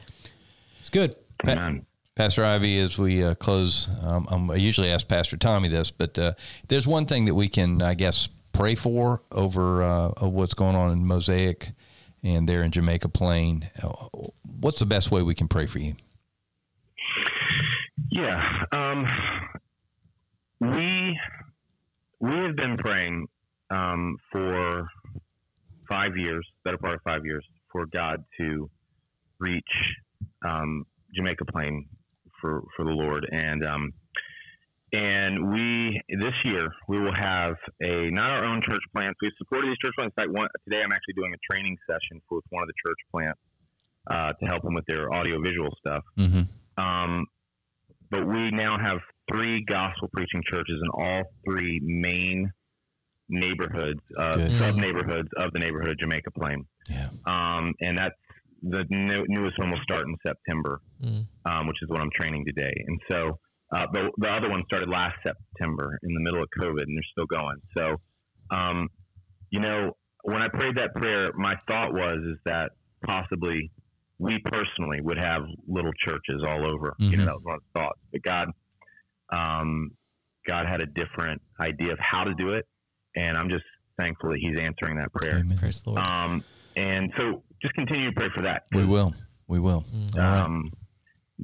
It's 0.79 0.89
good. 0.91 1.15
Amen. 1.43 1.85
Pastor 2.15 2.43
Ivy, 2.43 2.79
as 2.79 2.99
we 2.99 3.23
uh, 3.23 3.35
close, 3.35 3.89
um, 4.03 4.27
um, 4.29 4.51
I 4.51 4.55
usually 4.55 4.89
ask 4.91 5.07
Pastor 5.07 5.37
Tommy 5.37 5.69
this, 5.69 5.91
but 5.91 6.19
uh, 6.19 6.33
if 6.37 6.67
there's 6.67 6.87
one 6.87 7.05
thing 7.05 7.25
that 7.25 7.35
we 7.35 7.47
can, 7.47 7.81
I 7.81 7.93
guess, 7.93 8.27
pray 8.53 8.75
for 8.75 9.21
over 9.31 9.81
uh, 9.81 10.09
what's 10.27 10.53
going 10.53 10.75
on 10.75 10.91
in 10.91 11.05
Mosaic 11.05 11.69
and 12.21 12.47
there 12.47 12.63
in 12.63 12.71
Jamaica 12.71 13.09
Plain, 13.09 13.69
uh, 13.81 13.89
what's 14.59 14.79
the 14.79 14.85
best 14.85 15.09
way 15.09 15.23
we 15.23 15.33
can 15.33 15.47
pray 15.47 15.65
for 15.65 15.79
you? 15.79 15.93
Yeah. 18.09 18.65
Um, 18.73 19.07
we 20.59 21.17
we 22.19 22.35
have 22.35 22.55
been 22.55 22.75
praying 22.75 23.27
um, 23.71 24.17
for 24.31 24.87
five 25.89 26.17
years, 26.17 26.45
better 26.63 26.77
part 26.77 26.93
of 26.93 27.01
five 27.01 27.25
years, 27.25 27.43
for 27.71 27.85
God 27.85 28.23
to 28.37 28.69
reach 29.39 29.63
um, 30.43 30.85
Jamaica 31.15 31.45
Plain 31.51 31.87
for 32.39 32.63
for 32.75 32.85
the 32.85 32.91
Lord, 32.91 33.27
and 33.31 33.65
um, 33.65 33.93
and 34.93 35.53
we 35.53 36.01
this 36.09 36.33
year 36.45 36.67
we 36.87 36.99
will 36.99 37.15
have 37.15 37.55
a 37.83 38.09
not 38.11 38.31
our 38.31 38.47
own 38.47 38.61
church 38.61 38.83
plants. 38.93 39.17
We've 39.21 39.31
supported 39.37 39.69
these 39.69 39.77
church 39.83 39.93
plants. 39.97 40.13
In 40.17 40.23
fact, 40.23 40.37
one, 40.37 40.47
today 40.67 40.81
I'm 40.83 40.91
actually 40.91 41.15
doing 41.15 41.33
a 41.33 41.53
training 41.53 41.77
session 41.87 42.21
for 42.27 42.39
one 42.49 42.63
of 42.63 42.67
the 42.67 42.73
church 42.85 42.97
plants 43.11 43.39
uh, 44.09 44.29
to 44.29 44.45
help 44.47 44.63
them 44.63 44.73
with 44.73 44.85
their 44.87 45.13
audio 45.13 45.41
visual 45.41 45.69
stuff. 45.85 46.03
Mm-hmm. 46.17 46.83
Um, 46.83 47.25
but 48.09 48.27
we 48.27 48.49
now 48.51 48.77
have 48.77 48.99
three 49.31 49.63
gospel 49.63 50.09
preaching 50.13 50.43
churches 50.51 50.81
in 50.81 50.89
all 50.93 51.23
three 51.45 51.79
main 51.81 52.51
neighborhoods, 53.29 54.01
uh, 54.17 54.37
sub 54.37 54.75
neighborhoods 54.75 55.29
of 55.37 55.53
the 55.53 55.59
neighborhood 55.59 55.89
of 55.89 55.97
Jamaica 55.99 56.31
Plain. 56.31 56.65
Yeah. 56.89 57.07
Um, 57.25 57.73
and 57.81 57.97
that's 57.97 58.15
the 58.61 58.85
new, 58.89 59.25
newest 59.29 59.57
one 59.57 59.69
will 59.69 59.81
start 59.83 60.05
in 60.07 60.15
September, 60.25 60.81
Mm. 61.03 61.25
um, 61.45 61.67
which 61.67 61.77
is 61.81 61.89
what 61.89 61.99
I'm 61.99 62.09
training 62.19 62.45
today. 62.45 62.73
And 62.87 62.99
so 63.09 63.39
uh, 63.75 63.87
the, 63.93 64.11
the 64.17 64.29
other 64.29 64.49
one 64.49 64.63
started 64.67 64.89
last 64.89 65.15
September 65.25 65.97
in 66.03 66.13
the 66.13 66.19
middle 66.19 66.41
of 66.43 66.49
COVID, 66.59 66.81
and 66.83 66.95
they're 66.95 67.11
still 67.11 67.25
going. 67.25 67.57
So, 67.77 67.95
um, 68.51 68.87
you 69.49 69.59
know, 69.59 69.93
when 70.23 70.41
I 70.43 70.47
prayed 70.49 70.75
that 70.77 70.93
prayer, 70.93 71.29
my 71.35 71.53
thought 71.69 71.93
was 71.93 72.13
is 72.31 72.37
that 72.45 72.71
possibly 73.05 73.71
we 74.19 74.37
personally 74.45 74.99
would 75.01 75.17
have 75.17 75.41
little 75.67 75.91
churches 76.05 76.43
all 76.47 76.71
over. 76.71 76.93
You 76.99 77.17
know, 77.17 77.23
Mhm. 77.23 77.25
that 77.25 77.33
was 77.33 77.43
one 77.43 77.55
of 77.55 77.61
the 77.73 77.79
thoughts. 77.79 77.99
But 78.11 78.21
God, 78.21 78.45
um, 79.33 79.91
God 80.47 80.65
had 80.67 80.81
a 80.81 80.85
different 80.85 81.41
idea 81.59 81.93
of 81.93 81.99
how 81.99 82.23
to 82.23 82.33
do 82.35 82.49
it, 82.49 82.65
and 83.15 83.37
I'm 83.37 83.49
just 83.49 83.63
thankful 83.97 84.29
that 84.31 84.39
He's 84.39 84.59
answering 84.59 84.97
that 84.97 85.11
prayer. 85.13 85.39
Amen. 85.39 85.57
Praise 85.57 85.81
the 85.83 85.91
Lord. 85.91 86.07
Um, 86.07 86.43
and 86.75 87.11
so 87.17 87.43
just 87.61 87.73
continue 87.75 88.05
to 88.05 88.11
pray 88.13 88.29
for 88.35 88.43
that. 88.43 88.63
We 88.73 88.85
will. 88.85 89.13
We 89.47 89.59
will. 89.59 89.81
Mm. 89.93 90.15
All 90.15 90.21
right. 90.21 90.39
Um, 90.45 90.71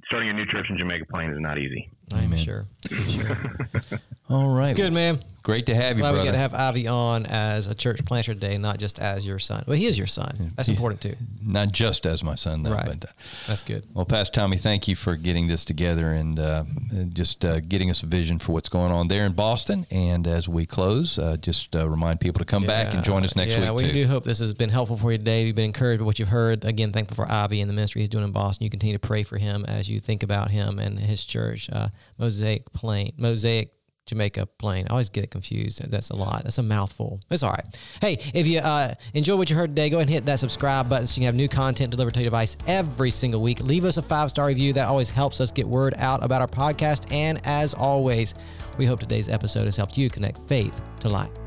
starting 0.06 0.30
a 0.30 0.34
new 0.34 0.46
church 0.46 0.68
in 0.70 0.78
Jamaica 0.78 1.06
Plain 1.12 1.32
is 1.32 1.40
not 1.40 1.58
easy. 1.58 1.92
I'm 2.14 2.26
Amen. 2.26 2.40
sure. 2.40 2.66
I'm 2.92 3.08
sure. 3.10 3.38
All 4.30 4.48
right. 4.50 4.70
It's 4.70 4.78
good, 4.78 4.94
man. 4.94 5.20
Great 5.44 5.68
to 5.68 5.76
have 5.76 5.96
you, 5.96 6.02
Glad 6.02 6.12
we 6.12 6.16
brother. 6.18 6.32
get 6.32 6.32
to 6.34 6.38
have 6.40 6.54
Ivy 6.54 6.88
on 6.90 7.26
as 7.26 7.68
a 7.68 7.74
church 7.74 8.04
planter 8.04 8.34
today, 8.34 8.58
not 8.58 8.80
just 8.80 9.00
as 9.00 9.26
your 9.26 9.40
son. 9.40 9.64
Well, 9.66 9.78
he 9.78 9.86
is 9.86 9.98
your 9.98 10.06
son. 10.08 10.36
That's 10.58 10.68
Yeah. 10.68 10.74
important 10.76 11.00
too. 11.00 11.16
Not 11.42 11.72
just 11.72 12.06
as 12.06 12.22
my 12.22 12.36
son, 12.36 12.64
though. 12.64 12.74
Right. 12.74 12.86
But, 13.00 13.06
uh, 13.10 13.14
That's 13.48 13.62
good. 13.62 13.86
Well, 13.94 14.04
Pastor 14.04 14.42
Tommy, 14.42 14.58
thank 14.58 14.90
you 14.90 14.96
for 14.98 15.16
getting 15.16 15.48
this 15.48 15.64
together 15.64 16.12
and 16.12 16.38
uh, 16.38 16.66
just 17.14 17.46
uh, 17.46 17.62
getting 17.62 17.90
us 17.90 18.04
a 18.04 18.08
vision 18.08 18.40
for 18.40 18.52
what's 18.52 18.68
going 18.68 18.92
on 18.92 19.08
there 19.08 19.26
in 19.26 19.32
Boston. 19.32 19.86
And 19.90 20.28
as 20.28 20.50
we 20.50 20.66
close, 20.66 21.18
uh, 21.18 21.38
just 21.40 21.74
uh, 21.78 21.88
remind 21.88 22.20
people 22.20 22.40
to 22.40 22.46
come 22.46 22.66
back 22.66 22.94
and 22.94 23.02
join 23.02 23.24
us 23.24 23.38
next 23.38 23.56
yeah, 23.58 23.72
week 23.72 23.84
we 23.86 23.88
too. 23.88 23.94
do 24.04 24.08
hope 24.08 24.26
this 24.26 24.40
has 24.40 24.54
been 24.54 24.70
helpful 24.70 24.98
for 24.98 25.14
you 25.14 25.18
today. 25.18 25.46
You've 25.46 25.56
been 25.56 25.64
encouraged 25.66 26.00
by 26.02 26.06
what 26.06 26.20
you've 26.20 26.28
heard. 26.28 26.66
Again, 26.66 26.92
thankful 26.92 27.16
for 27.16 27.32
Ivy 27.32 27.62
and 27.62 27.70
the 27.70 27.74
ministry 27.74 28.02
he's 28.02 28.10
doing 28.10 28.26
in 28.26 28.32
Boston. 28.32 28.66
You 28.66 28.70
continue 28.70 28.96
to 28.98 29.00
pray 29.08 29.24
for 29.24 29.38
him 29.38 29.64
as 29.66 29.90
you 29.90 30.02
think 30.02 30.24
about 30.24 30.52
him 30.52 30.78
and 30.78 31.00
his 31.00 31.24
church, 31.24 31.70
uh, 31.72 31.88
Mosaic 32.18 32.72
Plain, 32.74 33.14
Mosaic 33.18 33.72
Jamaica 34.08 34.48
Plain. 34.58 34.88
I 34.90 34.92
always 34.92 35.10
get 35.10 35.24
it 35.24 35.32
confused. 35.32 35.90
That's 35.92 36.10
a 36.10 36.16
lot. 36.16 36.44
That's 36.44 36.58
a 36.58 36.64
mouthful. 36.64 37.20
It's 37.30 37.44
all 37.44 37.52
right. 37.52 37.98
Hey, 38.02 38.18
if 38.34 38.48
you 38.48 38.60
uh, 38.60 38.94
enjoy 39.14 39.36
what 39.36 39.50
you 39.50 39.56
heard 39.56 39.72
today, 39.72 39.90
go 39.90 39.98
ahead 39.98 40.08
and 40.08 40.14
hit 40.14 40.26
that 40.26 40.40
subscribe 40.40 40.90
button 40.90 41.06
so 41.06 41.20
you 41.20 41.22
can 41.22 41.26
have 41.28 41.36
new 41.36 41.50
content 41.50 41.92
delivered 41.92 42.14
to 42.16 42.22
your 42.22 42.28
device 42.28 42.58
every 42.66 43.12
single 43.12 43.42
week. 43.42 43.60
Leave 43.60 43.86
us 43.86 43.98
a 43.98 44.02
five 44.02 44.30
star 44.30 44.48
review. 44.48 44.74
That 44.74 44.88
always 44.88 45.10
helps 45.10 45.40
us 45.40 45.52
get 45.52 45.68
word 45.68 45.94
out 45.98 46.24
about 46.24 46.42
our 46.42 46.48
podcast. 46.48 47.12
And 47.14 47.40
as 47.46 47.74
always, 47.74 48.34
we 48.78 48.86
hope 48.86 49.00
today's 49.00 49.30
episode 49.30 49.66
has 49.66 49.78
helped 49.78 49.98
you 49.98 50.10
connect 50.10 50.38
faith 50.38 50.82
to 51.02 51.10
life. 51.10 51.47